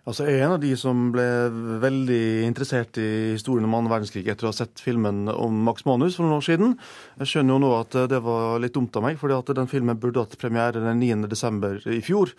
Altså, 0.05 0.27
jeg 0.29 0.37
er 0.37 0.43
en 0.45 0.59
av 0.59 0.61
de 0.61 0.75
som 0.77 1.07
ble 1.15 1.25
veldig 1.81 2.25
interessert 2.45 2.99
i 3.01 3.33
historien 3.39 3.65
om 3.65 3.73
annen 3.79 3.89
verdenskrig 3.89 4.27
etter 4.29 4.45
å 4.45 4.51
ha 4.51 4.57
sett 4.57 4.83
filmen 4.85 5.31
om 5.33 5.63
Max 5.65 5.87
Manus 5.89 6.19
for 6.19 6.27
noen 6.27 6.43
år 6.43 6.45
siden. 6.45 6.75
Jeg 7.23 7.31
skjønner 7.31 7.57
jo 7.57 7.63
nå 7.63 7.71
at 7.79 7.97
det 8.13 8.21
var 8.27 8.61
litt 8.61 8.77
dumt 8.77 8.99
av 9.01 9.07
meg, 9.07 9.17
fordi 9.17 9.39
at 9.39 9.55
den 9.57 9.71
filmen 9.71 9.97
burde 10.03 10.27
hatt 10.27 10.37
premiere 10.41 10.83
den 10.85 11.01
9.12. 11.01 11.89
i 11.97 12.03
fjor. 12.05 12.35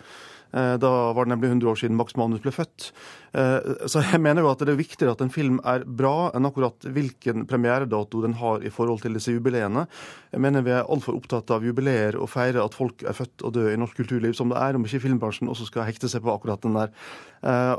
Eh, 0.52 0.74
da 0.80 0.90
var 1.12 1.26
det 1.26 1.34
nemlig 1.34 1.50
100 1.50 1.70
år 1.70 1.78
siden 1.80 1.96
Max 1.98 2.16
Manus 2.16 2.42
ble 2.44 2.52
født. 2.54 2.90
Eh, 3.36 3.86
så 3.90 4.02
jeg 4.04 4.20
mener 4.22 4.44
jo 4.44 4.50
at 4.52 4.62
det 4.62 4.72
er 4.72 4.78
viktigere 4.78 5.16
at 5.16 5.24
en 5.24 5.32
film 5.32 5.58
er 5.66 5.84
bra, 5.84 6.30
enn 6.36 6.48
akkurat 6.48 6.86
hvilken 6.86 7.46
premieredato 7.50 8.22
den 8.24 8.36
har 8.40 8.64
i 8.64 8.72
forhold 8.72 9.02
til 9.04 9.18
disse 9.18 9.34
jubileene. 9.34 9.86
Jeg 10.32 10.44
mener 10.44 10.64
vi 10.66 10.74
er 10.76 10.86
altfor 10.86 11.18
opptatt 11.18 11.50
av 11.54 11.66
jubileer 11.66 12.18
og 12.20 12.30
feire 12.32 12.64
at 12.64 12.76
folk 12.76 13.04
er 13.04 13.16
født 13.16 13.44
og 13.44 13.56
døde 13.56 13.74
i 13.74 13.80
norsk 13.80 13.98
kulturliv, 14.00 14.36
som 14.38 14.52
det 14.52 14.60
er, 14.60 14.78
om 14.78 14.86
ikke 14.86 15.02
filmbransjen 15.04 15.50
også 15.52 15.68
skal 15.70 15.88
hekte 15.88 16.10
seg 16.12 16.24
på 16.24 16.32
akkurat 16.32 16.62
den 16.64 16.78
der. 16.78 16.94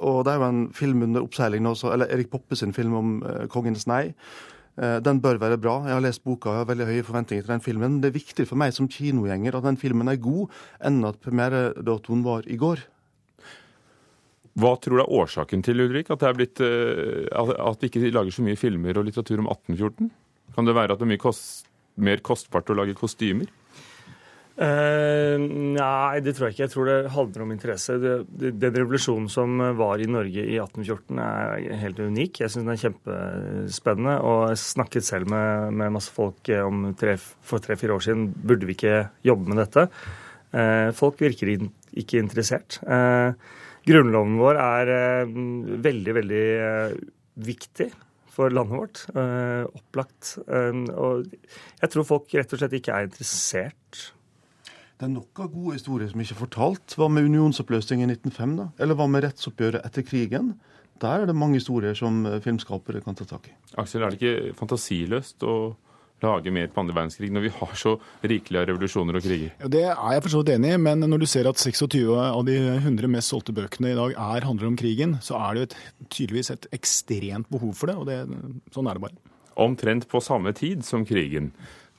Og 0.04 0.22
det 0.26 0.34
er 0.34 0.40
jo 0.40 0.48
en 0.48 0.68
film 0.76 1.02
under 1.08 1.26
oppseiling 1.26 1.66
nå, 1.66 1.74
eller 1.92 2.12
Erik 2.14 2.30
Poppe 2.32 2.56
sin 2.56 2.76
film 2.76 2.94
om 2.96 3.18
Kongens 3.52 3.88
nei. 3.90 4.14
Den 4.78 5.18
bør 5.24 5.40
være 5.42 5.58
bra. 5.58 5.80
Jeg 5.90 5.96
har 5.96 6.04
lest 6.06 6.22
boka 6.22 6.52
og 6.52 6.60
har 6.60 6.68
veldig 6.70 6.86
høye 6.86 7.06
forventninger 7.08 7.46
til 7.48 7.54
den 7.56 7.64
filmen. 7.66 7.96
Det 8.04 8.12
er 8.12 8.20
viktig 8.20 8.46
for 8.46 8.62
meg 8.62 8.76
som 8.76 8.86
kinogjenger 8.92 9.58
at 9.58 9.66
den 9.66 9.80
filmen 9.82 10.12
er 10.12 10.20
god, 10.22 10.54
enn 10.86 11.00
at 11.10 11.18
premieredatoen 11.24 12.22
var 12.26 12.46
i 12.46 12.60
går. 12.62 12.84
Hva 14.58 14.76
tror 14.82 14.98
du 14.98 15.02
er 15.04 15.16
årsaken 15.18 15.66
til 15.66 15.82
Ulrik, 15.82 16.10
at, 16.14 16.24
blitt, 16.38 16.62
at 16.62 17.82
vi 17.82 17.90
ikke 17.90 18.10
lager 18.10 18.34
så 18.34 18.46
mye 18.46 18.58
filmer 18.58 18.98
og 18.98 19.06
litteratur 19.06 19.42
om 19.42 19.50
1814? 19.50 20.14
Kan 20.56 20.70
det 20.70 20.78
være 20.78 20.94
at 20.94 21.02
det 21.02 21.06
er 21.06 21.12
mye 21.12 21.22
kost, 21.22 21.68
mer 21.98 22.22
kostbart 22.26 22.70
å 22.74 22.78
lage 22.78 22.98
kostymer? 22.98 23.50
Uh, 24.58 25.38
nei, 25.38 26.18
det 26.26 26.34
tror 26.34 26.48
jeg 26.48 26.56
ikke. 26.56 26.64
Jeg 26.64 26.74
tror 26.74 26.88
det 26.90 27.12
handler 27.14 27.44
om 27.44 27.52
interesse. 27.54 27.98
Det, 28.02 28.14
det, 28.42 28.56
den 28.58 28.80
revolusjonen 28.80 29.28
som 29.30 29.60
var 29.78 30.02
i 30.02 30.10
Norge 30.10 30.42
i 30.42 30.58
1814 30.58 31.22
er 31.22 31.84
helt 31.84 32.02
unik. 32.02 32.42
Jeg 32.42 32.54
syns 32.54 32.66
den 32.66 32.74
er 32.74 32.82
kjempespennende. 32.82 34.16
Og 34.26 34.42
jeg 34.50 34.64
snakket 34.64 35.06
selv 35.06 35.30
med, 35.34 35.78
med 35.78 35.94
masse 36.00 36.14
folk 36.14 36.50
om 36.64 36.90
tre, 36.98 37.20
for 37.22 37.62
tre-fire 37.62 38.00
år 38.00 38.08
siden. 38.08 38.32
Burde 38.34 38.70
vi 38.70 38.78
ikke 38.80 38.98
jobbe 39.30 39.54
med 39.54 39.62
dette? 39.62 39.86
Uh, 40.56 40.90
folk 40.98 41.22
virker 41.22 41.54
in, 41.54 41.70
ikke 41.94 42.24
interessert. 42.24 42.82
Uh, 42.90 43.38
grunnloven 43.88 44.42
vår 44.42 44.58
er 44.64 44.94
veldig, 45.86 46.18
veldig 46.18 46.46
viktig 47.46 47.92
for 48.34 48.52
landet 48.54 48.78
vårt. 48.78 49.06
opplagt. 49.70 50.34
og 50.46 51.24
jeg 51.80 51.90
tror 51.94 52.06
folk 52.06 52.36
rett 52.36 52.52
og 52.54 52.60
slett 52.60 52.76
ikke 52.78 52.94
er 52.94 53.08
interessert 53.08 54.02
det 54.98 55.06
er 55.06 55.14
nok 55.14 55.44
av 55.44 55.52
gode 55.54 55.76
historier 55.78 56.10
som 56.10 56.22
ikke 56.24 56.34
er 56.34 56.40
fortalt. 56.40 56.96
Hva 56.98 57.08
med 57.12 57.28
unionsoppløsningen 57.30 58.10
i 58.10 58.16
1905, 58.18 58.56
da? 58.58 58.70
Eller 58.82 58.98
hva 58.98 59.06
med 59.12 59.28
rettsoppgjøret 59.28 59.86
etter 59.86 60.06
krigen? 60.06 60.56
Der 60.98 61.22
er 61.22 61.30
det 61.30 61.36
mange 61.38 61.60
historier 61.60 61.94
som 61.98 62.24
filmskapere 62.42 63.04
kan 63.06 63.18
ta 63.18 63.28
tak 63.30 63.52
i. 63.52 63.54
Aksel, 63.78 64.02
er 64.02 64.16
det 64.16 64.18
ikke 64.18 64.56
fantasiløst 64.58 65.46
å 65.46 65.58
lage 66.24 66.50
mer 66.50 66.72
på 66.74 66.82
andre 66.82 66.96
verdenskrig 66.98 67.30
når 67.30 67.46
vi 67.46 67.54
har 67.60 67.74
så 67.78 67.94
rikelig 68.26 68.62
av 68.64 68.68
revolusjoner 68.72 69.20
og 69.20 69.26
kriger? 69.28 69.54
Ja, 69.62 69.70
det 69.78 69.84
er 69.86 70.14
jeg 70.16 70.26
for 70.26 70.34
så 70.34 70.42
vidt 70.42 70.54
enig 70.56 70.74
i, 70.74 70.82
men 70.82 71.06
når 71.06 71.22
du 71.22 71.28
ser 71.30 71.50
at 71.50 71.62
26 71.62 72.02
av 72.18 72.42
de 72.48 72.58
100 72.80 73.12
mest 73.14 73.34
solgte 73.34 73.54
bøkene 73.58 73.94
i 73.94 73.98
dag 74.00 74.18
er, 74.18 74.48
handler 74.50 74.72
om 74.72 74.78
krigen, 74.80 75.18
så 75.22 75.38
er 75.46 75.60
det 75.60 75.68
et, 75.68 75.78
tydeligvis 76.10 76.54
et 76.56 76.70
ekstremt 76.74 77.52
behov 77.54 77.78
for 77.78 77.92
det, 77.92 78.00
og 78.02 78.10
det, 78.10 78.24
sånn 78.74 78.90
er 78.90 78.98
det 78.98 79.06
bare. 79.06 79.36
Omtrent 79.62 80.10
på 80.10 80.22
samme 80.22 80.54
tid 80.58 80.86
som 80.86 81.06
krigen 81.06 81.52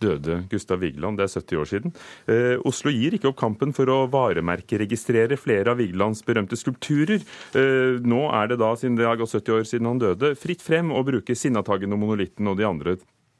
døde 0.02 0.40
Gustav 0.50 0.80
Vigeland. 0.82 1.18
Det 1.18 1.26
er 1.26 1.34
70 1.40 1.60
år 1.62 1.68
siden. 1.72 1.94
Eh, 2.30 2.56
Oslo 2.68 2.92
gir 2.94 3.16
ikke 3.16 3.30
opp 3.32 3.38
kampen 3.40 3.74
for 3.76 3.90
å 3.92 4.00
varemerkeregistrere 4.12 5.38
flere 5.40 5.74
av 5.74 5.80
Vigelands 5.82 6.24
berømte 6.26 6.58
skulpturer. 6.58 7.20
Eh, 7.58 7.98
nå 8.02 8.22
er 8.32 8.52
det 8.52 8.60
da, 8.62 8.72
siden 8.78 8.98
det 8.98 9.08
har 9.08 9.20
gått 9.20 9.34
70 9.36 9.56
år 9.58 9.68
siden 9.68 9.90
han 9.90 10.02
døde, 10.02 10.34
fritt 10.38 10.64
frem 10.64 10.92
å 10.94 11.04
bruke 11.06 11.36
Sinnataggen 11.38 11.94
og 11.94 12.02
Monolitten 12.02 12.50
og 12.50 12.58
de 12.60 12.68
andre 12.68 12.98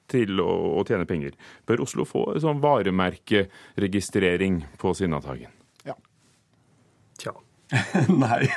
til 0.08 0.40
å, 0.40 0.48
å 0.80 0.84
tjene 0.88 1.06
penger. 1.08 1.36
Bør 1.68 1.84
Oslo 1.84 2.06
få 2.08 2.24
sånn 2.40 2.62
varemerkeregistrering 2.64 4.62
på 4.80 4.94
Sinnataggen? 4.96 5.52
Ja. 5.88 5.96
Tja. 7.20 7.34
Nei. 8.24 8.48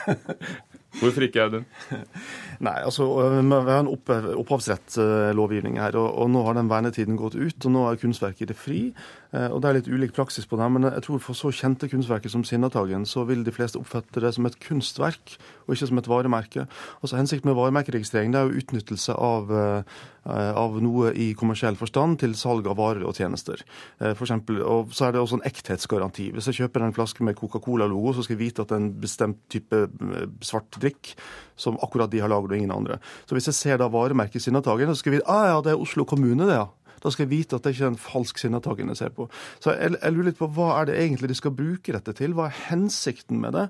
Hvorfor 0.99 1.23
ikke, 1.27 1.45
Audun? 1.47 1.65
Nei, 2.61 2.77
altså, 2.85 3.07
Vi 3.17 3.41
har 3.49 3.69
en 3.79 3.89
opp, 3.89 4.11
opphavsrettslovgivning 4.11 5.79
her, 5.81 5.95
og, 5.97 6.11
og, 6.13 6.29
nå 6.29 6.43
har 6.45 6.59
den 6.59 6.69
vernetiden 6.69 7.17
gått 7.17 7.33
ut. 7.33 7.57
og 7.65 7.73
Nå 7.73 7.87
er 7.89 7.97
kunstverket 7.97 8.45
i 8.45 8.49
det 8.51 8.57
fri. 8.57 8.81
og 9.31 9.57
Det 9.63 9.69
er 9.69 9.77
litt 9.79 9.89
ulik 9.89 10.13
praksis 10.13 10.45
på 10.45 10.59
det, 10.59 10.67
men 10.69 10.85
jeg 10.85 11.05
tror 11.07 11.23
for 11.25 11.37
så 11.37 11.49
kjente 11.55 11.89
kunstverker 11.89 12.29
som 12.29 12.43
Sinnataggen, 12.45 13.07
så 13.09 13.25
vil 13.25 13.41
de 13.47 13.53
fleste 13.55 13.81
oppfatte 13.81 14.21
det 14.21 14.33
som 14.35 14.45
et 14.45 14.59
kunstverk, 14.61 15.37
og 15.65 15.73
ikke 15.73 15.89
som 15.89 16.01
et 16.01 16.09
varemerke. 16.11 16.67
Altså 17.01 17.17
Hensikten 17.17 17.49
med 17.49 17.57
varemerkeregistrering 17.57 18.35
det 18.35 18.41
er 18.41 18.49
jo 18.51 18.61
utnyttelse 18.61 19.15
av, 19.17 19.53
av 20.29 20.77
noe 20.85 21.15
i 21.17 21.31
kommersiell 21.33 21.79
forstand 21.79 22.19
til 22.21 22.35
salg 22.37 22.67
av 22.69 22.77
varer 22.77 23.07
og 23.07 23.17
tjenester. 23.17 23.63
For 23.97 24.27
eksempel, 24.27 24.61
og 24.61 24.93
Så 24.93 25.07
er 25.07 25.15
det 25.15 25.21
også 25.23 25.39
en 25.39 25.47
ekthetsgaranti. 25.49 26.29
Hvis 26.35 26.51
jeg 26.51 26.61
kjøper 26.61 26.85
en 26.85 26.93
flaske 26.93 27.23
med 27.23 27.39
Coca-Cola-logo, 27.39 28.13
så 28.13 28.21
skal 28.21 28.37
jeg 28.37 28.45
vite 28.51 28.61
at 28.61 28.69
det 28.69 28.77
er 28.77 28.83
en 28.83 28.93
bestemt 29.01 29.41
type 29.49 29.87
svart 30.45 30.69
drikk 30.77 31.15
som 31.61 31.77
akkurat 31.81 32.11
de 32.11 32.19
har 32.19 32.29
laget, 32.29 32.50
og 32.51 32.59
ingen 32.59 32.75
andre. 32.75 32.99
Så 33.25 33.37
hvis 33.37 33.49
jeg 33.49 33.57
ser 33.57 33.81
da 33.81 33.89
varemerket 33.91 34.43
Sinnataggen, 34.43 34.91
så 34.91 35.01
skal 35.01 35.17
vite 35.17 35.27
ah, 35.31 35.47
ja, 35.53 35.57
det 35.65 35.73
er 35.73 35.81
Oslo 35.81 36.05
kommune, 36.07 36.45
det, 36.45 36.59
ja. 36.59 36.69
Da 37.01 37.09
skal 37.09 37.25
jeg 37.25 37.31
vite 37.31 37.57
at 37.57 37.65
det 37.65 37.73
ikke 37.73 37.87
er 37.87 37.93
en 37.95 38.01
falsk 38.01 38.41
Sinnataggen 38.41 38.91
jeg 38.93 38.99
ser 38.99 39.13
på. 39.15 39.27
Så 39.59 39.73
jeg, 39.73 39.95
jeg, 39.97 40.13
lurer 40.13 40.29
litt 40.29 40.39
på 40.39 40.49
hva 40.53 40.69
er 40.77 40.91
det 40.91 40.99
egentlig 41.01 41.31
de 41.31 41.37
skal 41.39 41.55
bruke 41.57 41.95
dette 41.95 42.13
til? 42.17 42.35
Hva 42.37 42.49
er 42.49 42.59
hensikten 42.69 43.41
med 43.41 43.57
det? 43.57 43.67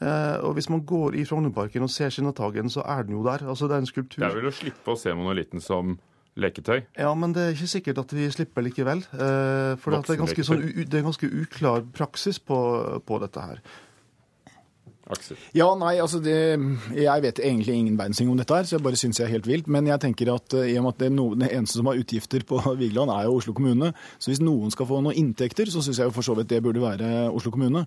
Uh, 0.00 0.40
og 0.48 0.54
Hvis 0.56 0.70
man 0.72 0.80
går 0.88 1.18
i 1.20 1.26
Frognerparken 1.28 1.84
og 1.84 1.92
ser 1.92 2.12
Sinnataggen, 2.14 2.72
så 2.72 2.84
er 2.88 3.04
den 3.04 3.18
jo 3.18 3.24
der. 3.26 3.44
Altså 3.44 3.68
Det 3.68 3.76
er 3.76 3.84
en 3.84 3.90
skulptur. 3.90 4.22
Det 4.22 4.30
er 4.30 4.38
vel 4.38 4.48
å 4.48 4.54
slippe 4.54 4.94
å 4.94 4.96
se 4.96 5.12
monolitten 5.12 5.60
som 5.60 5.98
leketøy? 6.40 6.78
Ja, 6.96 7.12
men 7.18 7.34
det 7.36 7.42
er 7.42 7.52
ikke 7.52 7.68
sikkert 7.68 8.00
at 8.00 8.14
vi 8.16 8.30
slipper 8.32 8.64
likevel. 8.64 9.04
Uh, 9.12 9.76
for 9.82 9.92
det 9.92 10.00
er, 10.00 10.20
ganske, 10.22 10.46
sånn, 10.46 10.64
det 10.80 11.02
er 11.02 11.04
ganske 11.04 11.28
uklar 11.42 11.84
praksis 11.92 12.40
på, 12.40 12.58
på 13.04 13.20
dette 13.20 13.44
her. 13.44 13.60
Aksel? 15.10 15.38
Ja, 15.56 15.68
nei, 15.78 15.96
altså 16.02 16.20
det, 16.22 16.36
Jeg 16.96 17.24
vet 17.24 17.42
egentlig 17.42 17.76
ingen 17.76 17.98
verdens 17.98 18.20
ting 18.20 18.30
om 18.30 18.38
dette, 18.38 18.54
her, 18.54 18.68
så 18.68 18.76
jeg 18.76 18.84
bare 18.86 19.00
syns 19.00 19.20
jeg 19.20 19.28
er 19.28 19.34
helt 19.36 19.50
vilt. 19.50 19.68
Men 19.70 19.90
jeg 19.90 20.02
tenker 20.02 20.32
at 20.34 20.56
i 20.62 20.78
og 20.78 20.86
med 20.86 20.94
at 20.94 21.04
det, 21.04 21.10
no, 21.16 21.28
det 21.38 21.50
eneste 21.50 21.80
som 21.80 21.90
har 21.90 22.00
utgifter 22.00 22.46
på 22.46 22.62
Vigeland, 22.80 23.12
er 23.14 23.28
jo 23.28 23.36
Oslo 23.40 23.54
kommune. 23.56 23.92
Så 24.18 24.32
hvis 24.32 24.42
noen 24.44 24.72
skal 24.74 24.88
få 24.90 25.02
noen 25.04 25.18
inntekter, 25.18 25.70
så 25.70 25.82
syns 25.84 26.00
jeg 26.02 26.10
jo 26.10 26.16
for 26.16 26.26
så 26.26 26.36
vidt 26.38 26.50
det 26.52 26.62
burde 26.64 26.82
være 26.82 27.30
Oslo 27.30 27.52
kommune. 27.54 27.86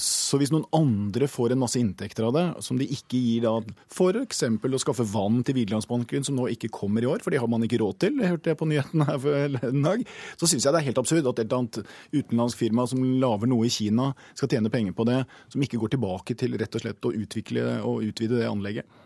Så 0.00 0.38
hvis 0.38 0.52
noen 0.52 0.66
andre 0.76 1.26
får 1.30 1.54
en 1.54 1.62
masse 1.62 1.78
inntekter 1.80 2.26
av 2.28 2.34
det, 2.36 2.44
som 2.62 2.78
de 2.78 2.86
ikke 2.92 3.18
gir 3.18 3.46
da 3.46 3.54
f.eks. 3.90 4.42
å 4.46 4.80
skaffe 4.82 5.06
vann 5.10 5.40
til 5.46 5.56
Vigelandsbanken, 5.56 6.26
som 6.26 6.36
nå 6.38 6.46
ikke 6.54 6.70
kommer 6.74 7.02
i 7.02 7.08
år, 7.10 7.24
for 7.24 7.34
det 7.34 7.40
har 7.42 7.50
man 7.50 7.64
ikke 7.66 7.80
råd 7.82 7.98
til, 8.04 8.18
det 8.20 8.30
hørte 8.30 8.52
jeg 8.52 8.60
på 8.60 8.68
nyhetene 8.70 9.08
her 9.08 9.18
for 9.24 9.58
en 9.70 9.86
dag, 9.88 10.04
så 10.38 10.50
syns 10.50 10.68
jeg 10.68 10.76
det 10.76 10.82
er 10.82 10.88
helt 10.90 11.02
absurd 11.02 11.26
at 11.32 11.42
et 11.42 11.46
eller 11.48 11.64
annet 11.64 11.80
utenlandsk 12.14 12.60
firma 12.60 12.86
som 12.90 13.04
lager 13.22 13.50
noe 13.50 13.66
i 13.66 13.74
Kina, 13.74 14.12
skal 14.38 14.52
tjene 14.52 14.72
penger 14.72 14.96
på 14.96 15.08
det, 15.08 15.22
som 15.52 15.66
ikke 15.66 15.80
går 15.82 15.94
tilbake 15.96 16.36
til 16.38 16.58
rett 16.60 16.76
og 16.76 16.84
slett 16.84 17.08
å 17.10 17.14
utvikle 17.16 17.68
og 17.86 18.04
utvide 18.06 18.38
det 18.42 18.50
anlegget. 18.50 19.00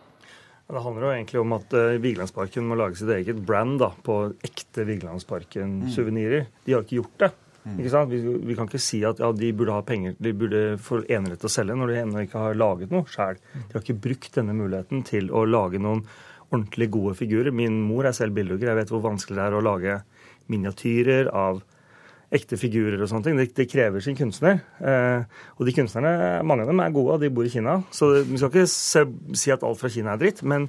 Det 0.64 0.80
handler 0.80 1.04
jo 1.04 1.12
egentlig 1.12 1.40
om 1.42 1.52
at 1.58 1.74
uh, 1.76 1.96
Vigelandsparken 2.00 2.64
må 2.64 2.76
lage 2.80 2.96
sitt 2.96 3.10
eget 3.12 3.40
brand 3.44 3.76
da, 3.82 3.90
på 4.06 4.14
ekte 4.46 4.86
Vigelandsparken-suvenirer. 4.88 6.46
De 6.64 6.72
har 6.72 6.86
ikke 6.86 7.02
gjort 7.02 7.18
det. 7.20 7.28
Mm. 7.64 7.78
Ikke 7.80 7.92
sant? 7.94 8.12
Vi, 8.12 8.20
vi, 8.44 8.56
kan 8.58 8.68
ikke 8.68 8.82
si 8.82 9.00
at 9.08 9.20
ja, 9.22 9.30
de 9.32 9.50
burde 9.56 9.72
ha 9.72 9.84
penger, 9.86 10.16
de 10.20 10.34
burde 10.36 10.62
få 10.84 11.00
enerett 11.08 11.40
til 11.40 11.48
å 11.48 11.54
selge 11.54 11.76
når 11.80 11.90
de 11.90 12.00
ennå 12.02 12.24
ikke 12.26 12.42
har 12.42 12.58
laget 12.60 12.92
noe 12.92 13.08
sjøl. 13.08 13.40
De 13.54 13.72
har 13.72 13.84
ikke 13.84 14.00
brukt 14.06 14.36
denne 14.36 14.56
muligheten 14.56 15.04
til 15.08 15.30
å 15.32 15.46
lage 15.48 15.80
noen 15.80 16.04
ordentlig 16.50 16.90
gode 16.92 17.16
figurer. 17.18 17.54
Min 17.56 17.80
mor 17.86 18.06
er 18.08 18.16
selv 18.16 18.36
billedhugger. 18.36 18.72
Jeg 18.72 18.82
vet 18.82 18.92
hvor 18.92 19.04
vanskelig 19.06 19.40
det 19.40 19.46
er 19.46 19.56
å 19.56 19.64
lage 19.64 19.96
miniatyrer 20.52 21.30
av 21.32 21.62
ekte 22.34 22.58
figurer 22.58 23.00
og 23.00 23.08
sånne 23.10 23.28
ting. 23.28 23.40
Det, 23.40 23.50
det 23.56 23.68
krever 23.70 24.04
sin 24.04 24.18
kunstner. 24.18 24.60
Eh, 24.84 25.24
og 25.56 25.68
de 25.68 25.74
kunstnerne, 25.76 26.14
mange 26.46 26.66
av 26.66 26.72
dem 26.72 26.82
er 26.82 26.94
gode, 26.94 27.16
og 27.16 27.24
de 27.24 27.32
bor 27.32 27.46
i 27.46 27.52
Kina. 27.52 27.78
Så 27.94 28.10
vi 28.20 28.40
skal 28.40 28.52
ikke 28.52 28.70
se, 28.70 29.04
si 29.38 29.54
at 29.54 29.64
alt 29.66 29.80
fra 29.80 29.92
Kina 29.92 30.14
er 30.14 30.22
dritt. 30.24 30.44
men 30.44 30.68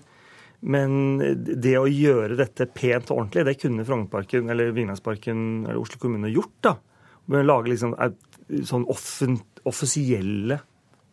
men 0.59 1.17
det 1.45 1.75
å 1.77 1.87
gjøre 1.89 2.37
dette 2.39 2.67
pent 2.71 3.11
og 3.11 3.19
ordentlig, 3.19 3.45
det 3.47 3.57
kunne 3.61 3.85
Frognerparken 3.87 4.49
eller 4.49 4.71
Vinglandsparken 4.75 5.41
eller 5.65 5.81
Oslo 5.81 5.99
kommune 6.01 6.31
gjort. 6.33 6.55
da. 6.65 6.77
Lage 7.41 7.71
liksom 7.73 7.95
sånn 8.65 8.85
offisielle 9.65 10.57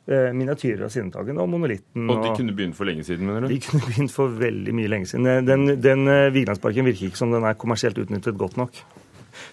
eh, 0.06 0.30
miniatyrer 0.36 0.86
av 0.86 0.92
Sinnetagen 0.92 1.40
og 1.40 1.50
monolitten. 1.52 2.08
Og 2.10 2.24
de 2.24 2.32
kunne 2.36 2.56
begynt 2.56 2.76
for 2.78 2.88
lenge 2.88 3.06
siden, 3.06 3.28
mener 3.28 3.46
du? 3.46 3.52
De 3.54 3.60
kunne 3.64 3.86
begynt 3.88 4.14
for 4.14 4.32
veldig 4.40 4.74
mye 4.76 4.90
lenge 4.92 5.10
siden. 5.10 5.46
Den, 5.48 5.68
den 5.82 6.04
eh, 6.12 6.28
Vigelandsparken 6.34 6.88
virker 6.88 7.10
ikke 7.10 7.22
som 7.22 7.32
den 7.34 7.48
er 7.48 7.58
kommersielt 7.58 8.00
utnyttet 8.02 8.38
godt 8.40 8.60
nok. 8.60 8.82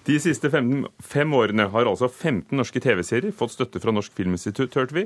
De 0.07 0.17
siste 0.19 0.49
fem, 0.51 0.83
fem 0.99 1.33
årene 1.35 1.69
har 1.71 1.87
altså 1.87 2.09
15 2.09 2.51
norske 2.57 2.81
TV-serier 2.83 3.35
fått 3.35 3.55
støtte 3.55 3.79
fra 3.79 3.93
Norsk 3.95 4.15
Filminstitutt, 4.17 4.75
hørte 4.75 4.97
vi. 4.97 5.05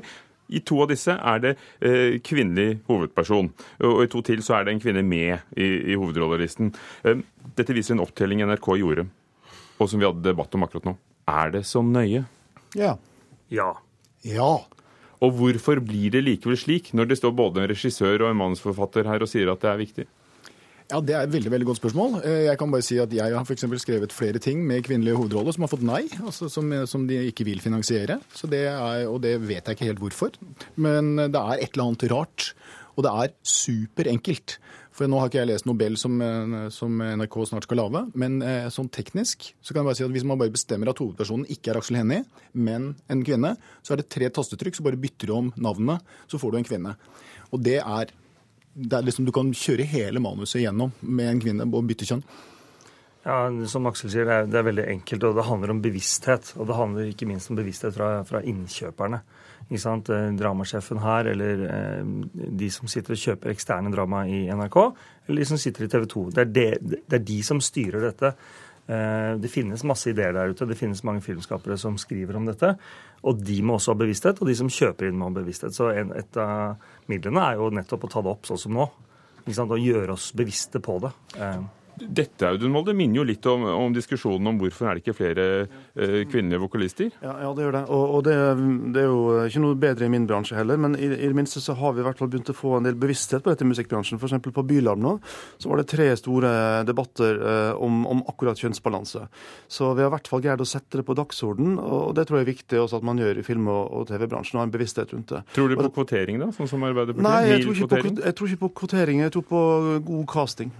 I 0.52 0.60
to 0.66 0.82
av 0.84 0.90
disse 0.92 1.14
er 1.14 1.40
det 1.40 1.54
eh, 1.80 2.18
kvinnelig 2.24 2.80
hovedperson, 2.88 3.48
og 3.86 4.02
i 4.04 4.10
to 4.12 4.20
til 4.26 4.42
så 4.44 4.58
er 4.58 4.66
det 4.66 4.74
en 4.74 4.82
kvinne 4.82 5.04
med 5.06 5.56
i, 5.56 5.68
i 5.94 5.96
hovedrollelisten. 5.96 6.72
Eh, 7.04 7.22
dette 7.56 7.76
viser 7.76 7.96
en 7.96 8.04
opptelling 8.04 8.44
NRK 8.44 8.68
gjorde, 8.82 9.06
og 9.78 9.90
som 9.90 10.02
vi 10.02 10.08
hadde 10.08 10.24
debatt 10.26 10.54
om 10.56 10.66
akkurat 10.66 10.90
nå. 10.90 10.96
Er 11.30 11.54
det 11.54 11.64
så 11.68 11.80
nøye? 11.84 12.26
Ja. 12.76 12.96
Ja. 13.52 13.70
Ja. 14.26 14.52
Og 15.24 15.38
hvorfor 15.38 15.80
blir 15.84 16.12
det 16.12 16.24
likevel 16.26 16.58
slik, 16.60 16.92
når 16.92 17.08
det 17.08 17.20
står 17.20 17.32
både 17.36 17.62
en 17.62 17.70
regissør 17.70 18.18
og 18.26 18.30
en 18.30 18.40
manusforfatter 18.42 19.08
her 19.08 19.24
og 19.24 19.30
sier 19.30 19.48
at 19.52 19.64
det 19.64 19.70
er 19.70 19.80
viktig? 19.80 20.06
Ja, 20.94 21.00
Det 21.02 21.14
er 21.16 21.24
et 21.26 21.32
veldig 21.32 21.50
veldig 21.50 21.66
godt 21.66 21.80
spørsmål. 21.80 22.12
Eh, 22.22 22.44
jeg 22.46 22.58
kan 22.58 22.70
bare 22.70 22.84
si 22.86 23.00
at 23.02 23.10
jeg 23.10 23.34
har 23.34 23.44
for 23.44 23.78
skrevet 23.82 24.12
flere 24.14 24.38
ting 24.38 24.60
med 24.62 24.84
kvinnelige 24.86 25.16
hovedroller 25.18 25.50
som 25.50 25.66
har 25.66 25.72
fått 25.72 25.82
nei, 25.82 26.04
altså 26.22 26.46
som, 26.46 26.70
som, 26.86 27.08
de 27.08 27.18
ikke 27.32 27.42
vil 27.48 27.58
finansiere. 27.58 28.20
Det 28.46 28.60
er, 28.70 29.08
og 29.10 29.18
det 29.24 29.40
vet 29.42 29.66
jeg 29.66 29.74
ikke 29.74 29.88
helt 29.90 29.98
hvorfor. 29.98 30.38
Men 30.76 31.16
det 31.18 31.34
er 31.34 31.58
et 31.58 31.74
eller 31.74 31.88
annet 31.88 32.06
rart. 32.12 32.54
Og 32.94 33.02
det 33.02 33.10
er 33.10 33.34
superenkelt. 33.42 34.60
For 34.94 35.10
nå 35.10 35.18
har 35.18 35.26
ikke 35.26 35.40
jeg 35.40 35.50
lest 35.50 35.66
Nobel 35.66 35.98
som, 35.98 36.22
eh, 36.22 36.70
som 36.70 37.02
NRK 37.02 37.42
snart 37.50 37.66
skal 37.66 37.82
lage, 37.82 38.06
men 38.14 38.38
eh, 38.46 38.70
sånn 38.70 38.86
teknisk 38.86 39.50
så 39.58 39.74
kan 39.74 39.82
jeg 39.82 39.90
bare 39.90 39.98
si 39.98 40.06
at 40.06 40.14
hvis 40.14 40.30
man 40.30 40.38
bare 40.38 40.54
bestemmer 40.54 40.92
at 40.92 41.02
hovedpersonen 41.02 41.50
ikke 41.50 41.72
er 41.72 41.82
Aksel 41.82 41.98
Hennie, 41.98 42.22
men 42.54 42.92
en 43.10 43.26
kvinne, 43.26 43.56
så 43.82 43.96
er 43.96 44.04
det 44.04 44.12
tre 44.14 44.30
tastetrykk, 44.30 44.78
så 44.78 44.86
bare 44.86 45.00
bytter 45.02 45.26
du 45.26 45.40
om 45.40 45.54
navnet, 45.58 46.06
så 46.30 46.38
får 46.38 46.54
du 46.54 46.60
en 46.60 46.68
kvinne. 46.70 46.94
Og 47.50 47.66
det 47.66 47.80
er 47.82 48.14
liksom, 48.74 49.24
Du 49.24 49.32
kan 49.32 49.52
kjøre 49.54 49.86
hele 49.88 50.22
manuset 50.22 50.62
gjennom 50.62 50.92
med 51.00 51.30
en 51.30 51.40
kvinne 51.40 51.68
og 51.68 51.86
bytte 51.88 52.08
kjønn. 52.08 52.24
Ja, 53.24 53.48
Som 53.70 53.86
Aksel 53.88 54.10
sier, 54.12 54.26
det 54.28 54.34
er, 54.34 54.48
det 54.52 54.58
er, 54.60 54.66
veldig 54.66 54.84
enkelt, 54.98 55.24
og 55.24 55.38
det 55.38 55.46
handler 55.48 55.72
om 55.72 55.80
bevissthet. 55.84 56.52
Og 56.58 56.68
det 56.68 56.76
handler 56.76 57.08
ikke 57.08 57.28
minst 57.28 57.50
om 57.50 57.56
bevissthet 57.56 57.94
fra, 57.96 58.18
fra 58.28 58.42
innkjøperne. 58.44 59.22
Ikke 59.64 59.80
sant? 59.80 60.10
Eh, 60.12 60.26
dramasjefen 60.36 61.00
her, 61.00 61.30
eller 61.32 61.62
eh, 61.70 62.10
de 62.34 62.68
som 62.72 62.90
sitter 62.90 63.16
og 63.16 63.22
kjøper 63.22 63.54
eksterne 63.54 63.92
drama 63.94 64.26
i 64.28 64.44
NRK, 64.52 64.76
eller 65.24 65.40
de 65.40 65.48
som 65.48 65.60
sitter 65.60 65.86
i 65.86 65.88
TV 65.94 66.04
2. 66.12 66.26
Det 66.36 66.46
det, 66.52 66.68
det 67.00 67.18
er 67.20 67.24
de 67.32 67.40
som 67.46 67.62
styrer 67.64 68.10
dette. 68.10 68.34
Eh, 68.86 69.36
det 69.40 69.48
finnes 69.48 69.84
masse 69.84 70.10
ideer 70.12 70.34
der 70.36 70.52
ute. 70.52 70.66
Det 70.68 70.76
finnes 70.78 71.04
mange 71.06 71.22
filmskapere 71.24 71.78
som 71.80 71.96
skriver 72.00 72.36
om 72.36 72.48
dette. 72.48 72.74
Og 73.24 73.40
de 73.40 73.60
må 73.64 73.78
også 73.78 73.94
ha 73.94 74.00
bevissthet, 74.02 74.42
og 74.42 74.50
de 74.50 74.56
som 74.58 74.72
kjøper 74.72 75.08
inn, 75.08 75.16
må 75.20 75.30
ha 75.30 75.36
bevissthet. 75.38 75.76
Så 75.76 75.90
et 75.94 76.40
av 76.40 76.76
midlene 77.10 77.46
er 77.48 77.60
jo 77.60 77.70
nettopp 77.72 78.04
å 78.08 78.12
ta 78.12 78.24
det 78.24 78.34
opp 78.34 78.50
sånn 78.50 78.60
som 78.66 78.76
nå. 78.76 78.90
Og 79.44 79.78
gjøre 79.80 80.16
oss 80.16 80.30
bevisste 80.36 80.80
på 80.84 80.98
det. 81.04 81.12
Dette 82.00 82.48
Audun 82.48 82.72
Molde, 82.74 82.94
minner 82.96 83.20
jo 83.20 83.26
litt 83.26 83.46
om, 83.50 83.64
om, 83.68 83.92
diskusjonen 83.94 84.50
om 84.50 84.58
hvorfor 84.60 84.88
er 84.88 84.98
det 84.98 85.04
ikke 85.04 85.16
flere 85.16 85.44
eh, 85.62 86.22
kvinnelige 86.30 86.62
vokalister? 86.64 87.10
Ja, 87.22 87.36
ja, 87.44 87.52
det 87.54 87.66
gjør 87.66 87.76
det. 87.76 87.82
Og, 87.94 88.04
og 88.16 88.24
det, 88.26 88.36
det, 88.94 89.04
er 89.04 89.08
jo 89.10 89.20
ikke 89.44 89.62
noe 89.64 89.78
bedre 89.84 90.08
i 90.08 90.12
min 90.12 90.26
bransje 90.28 90.58
heller. 90.58 90.80
Men 90.80 90.96
i, 90.98 91.06
i, 91.06 91.28
det 91.28 91.36
minste 91.36 91.62
så 91.62 91.76
har 91.78 91.94
vi 91.94 92.02
i 92.02 92.06
hvert 92.06 92.20
fall 92.20 92.30
begynt 92.32 92.50
å 92.50 92.56
få 92.56 92.76
en 92.78 92.88
del 92.88 92.98
bevissthet 92.98 93.44
på 93.44 93.52
dette 93.52 93.66
i 93.66 93.70
musikkbransjen. 93.70 94.20
F.eks. 94.20 94.36
på 94.44 94.66
Bylarm 94.66 95.02
nå 95.04 95.16
så 95.60 95.70
var 95.70 95.80
det 95.80 95.88
tre 95.92 96.08
store 96.18 96.52
debatter 96.88 97.38
eh, 97.38 97.84
om, 97.84 98.02
om, 98.10 98.24
akkurat 98.30 98.60
kjønnsbalanse. 98.60 99.26
Så 99.70 99.92
vi 99.94 100.04
har 100.04 100.10
i 100.10 100.14
hvert 100.16 100.30
fall 100.30 100.42
greid 100.44 100.64
å 100.64 100.68
sette 100.68 101.00
det 101.00 101.06
på 101.06 101.16
dagsorden, 101.18 101.78
og 101.78 102.14
det 102.18 102.26
tror 102.28 102.40
jeg 102.40 102.48
er 102.48 102.52
viktig 102.52 102.80
også 102.82 103.00
at 103.00 103.06
man 103.06 103.20
gjør 103.20 103.40
i 103.40 103.46
film- 103.46 103.70
og, 103.72 103.84
og 104.00 104.08
TV-bransjen. 104.10 104.58
og 104.58 104.64
ha 104.64 104.68
en 104.68 104.74
bevissthet 104.74 105.14
rundt 105.14 105.34
det. 105.34 105.44
Tror 105.54 105.70
du 105.70 105.78
på 105.78 105.92
kvotering, 106.00 106.42
da? 106.42 106.50
Sånn 106.56 106.70
som 106.70 106.84
Arbeiderpartiet? 106.86 107.26
Nei, 107.26 107.54
jeg 107.54 107.64
tror, 107.66 107.86
på, 107.94 108.02
jeg 108.24 108.38
tror 108.38 108.52
ikke 108.52 108.64
på 108.66 108.74
kvotering. 108.82 109.24
Jeg 109.24 109.34
tror 109.36 109.48
på 109.48 109.62
god 110.04 110.26
casting. 110.30 110.74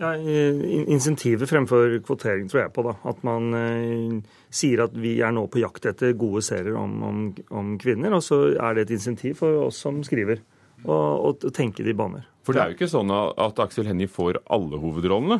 Ja, 0.00 0.10
Insentivet 0.16 1.46
fremfor 1.50 2.00
kvotering 2.02 2.48
tror 2.50 2.64
jeg 2.64 2.72
på. 2.74 2.82
da. 2.86 2.96
At 3.06 3.22
man 3.26 3.54
eh, 3.54 4.16
sier 4.50 4.86
at 4.88 4.96
vi 4.98 5.16
er 5.22 5.34
nå 5.34 5.46
på 5.50 5.62
jakt 5.62 5.86
etter 5.90 6.16
gode 6.18 6.42
serier 6.46 6.74
om, 6.80 6.96
om, 7.06 7.24
om, 7.54 7.74
kvinner. 7.78 8.16
Og 8.16 8.24
så 8.26 8.40
er 8.54 8.74
det 8.74 8.88
et 8.88 8.96
insentiv 8.98 9.38
for 9.42 9.68
oss 9.68 9.78
som 9.86 10.02
skriver, 10.06 10.42
å 10.84 11.30
tenke 11.54 11.84
de 11.86 11.94
baner. 11.96 12.26
For 12.44 12.52
det 12.52 12.60
er 12.60 12.72
jo 12.72 12.76
ikke 12.76 12.90
sånn 12.92 13.12
at 13.14 13.60
Aksel 13.62 13.86
Hennie 13.88 14.10
får 14.10 14.42
alle 14.52 14.76
hovedrollene? 14.82 15.38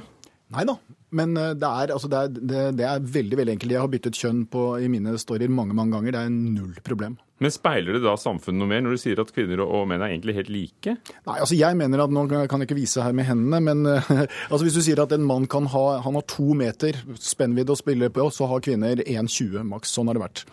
Nei 0.55 0.65
da. 0.69 0.77
Men 1.15 1.37
eh, 1.39 1.53
det 1.59 1.69
er, 1.69 1.93
altså 1.95 2.11
det, 2.11 2.21
er, 2.21 2.33
det, 2.35 2.63
det 2.81 2.87
er, 2.89 3.05
veldig 3.17 3.39
veldig 3.41 3.55
enkelt. 3.55 3.75
Jeg 3.75 3.83
har 3.83 3.93
byttet 3.93 4.19
kjønn 4.19 4.43
på, 4.51 4.65
i 4.83 4.89
mine 4.91 5.15
storyer 5.21 5.53
mange 5.53 5.77
mange 5.77 5.95
ganger. 5.97 6.17
Det 6.17 6.23
er 6.23 6.35
null 6.35 6.75
problem. 6.87 7.17
Men 7.43 7.53
Speiler 7.53 7.97
det 7.97 8.05
da 8.05 8.15
samfunnet 8.19 8.63
noe 8.63 8.71
mer 8.71 8.85
når 8.85 8.95
du 8.95 9.03
sier 9.03 9.21
at 9.21 9.33
kvinner 9.35 9.65
og 9.65 9.89
menn 9.91 10.03
er 10.03 10.15
egentlig 10.15 10.37
helt 10.37 10.53
like? 10.55 10.95
Nei, 11.27 11.35
altså 11.35 11.59
jeg 11.59 11.77
mener 11.79 12.05
at 12.05 12.15
Nå 12.15 12.23
kan 12.31 12.63
jeg 12.63 12.69
ikke 12.69 12.79
vise 12.79 13.03
her 13.03 13.17
med 13.17 13.27
hendene, 13.27 13.61
men 13.67 13.89
altså 14.53 14.63
hvis 14.63 14.79
du 14.79 14.85
sier 14.87 15.03
at 15.03 15.13
en 15.17 15.27
mann 15.27 15.49
kan 15.51 15.67
ha 15.75 15.85
han 16.05 16.19
har 16.19 16.27
to 16.31 16.55
meter 16.57 16.99
spennvidde 17.19 17.75
å 17.75 17.81
spille 17.81 18.11
på, 18.15 18.29
så 18.33 18.49
har 18.51 18.63
kvinner 18.65 19.03
1,20 19.03 19.67
maks. 19.75 19.95
Sånn 19.95 20.11
har 20.11 20.19
det 20.19 20.25
vært. 20.25 20.47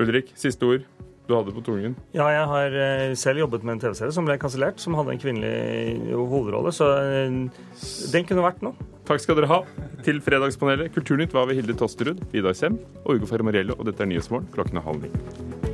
Ulrik, 0.00 0.32
siste 0.40 0.66
ord 0.66 0.88
du 1.24 1.32
hadde 1.32 1.54
på 1.56 1.62
tungen? 1.64 1.94
Ja, 2.12 2.26
jeg 2.28 2.48
har 2.50 2.74
eh, 2.76 3.14
selv 3.16 3.40
jobbet 3.44 3.62
med 3.64 3.78
en 3.78 3.84
TV-serie 3.86 4.12
som 4.12 4.26
ble 4.28 4.36
kansellert, 4.40 4.80
som 4.82 4.96
hadde 4.98 5.14
en 5.14 5.22
kvinnelig 5.22 6.12
hovedrolle. 6.12 6.72
Så 6.74 6.90
eh, 7.00 7.38
den 8.12 8.28
kunne 8.28 8.44
vært 8.44 8.60
noe. 8.64 8.76
Takk 9.04 9.20
skal 9.20 9.36
dere 9.36 9.50
ha 9.50 9.60
til 10.04 10.20
Fredagspanelet. 10.24 10.92
Kulturnytt 10.94 11.36
var 11.36 11.48
ved 11.50 11.60
Hilde 11.60 11.76
Tosterud, 11.76 12.24
Vidar 12.32 12.56
Sem 12.56 12.80
og 13.04 13.18
Ugo 13.18 13.28
Fermariello, 13.28 13.76
og 13.78 13.88
dette 13.90 14.04
er 14.04 14.08
Nyhetsmorgen 14.08 14.48
klokken 14.56 14.80
er 14.80 14.88
halv 14.88 15.04
ni. 15.04 15.73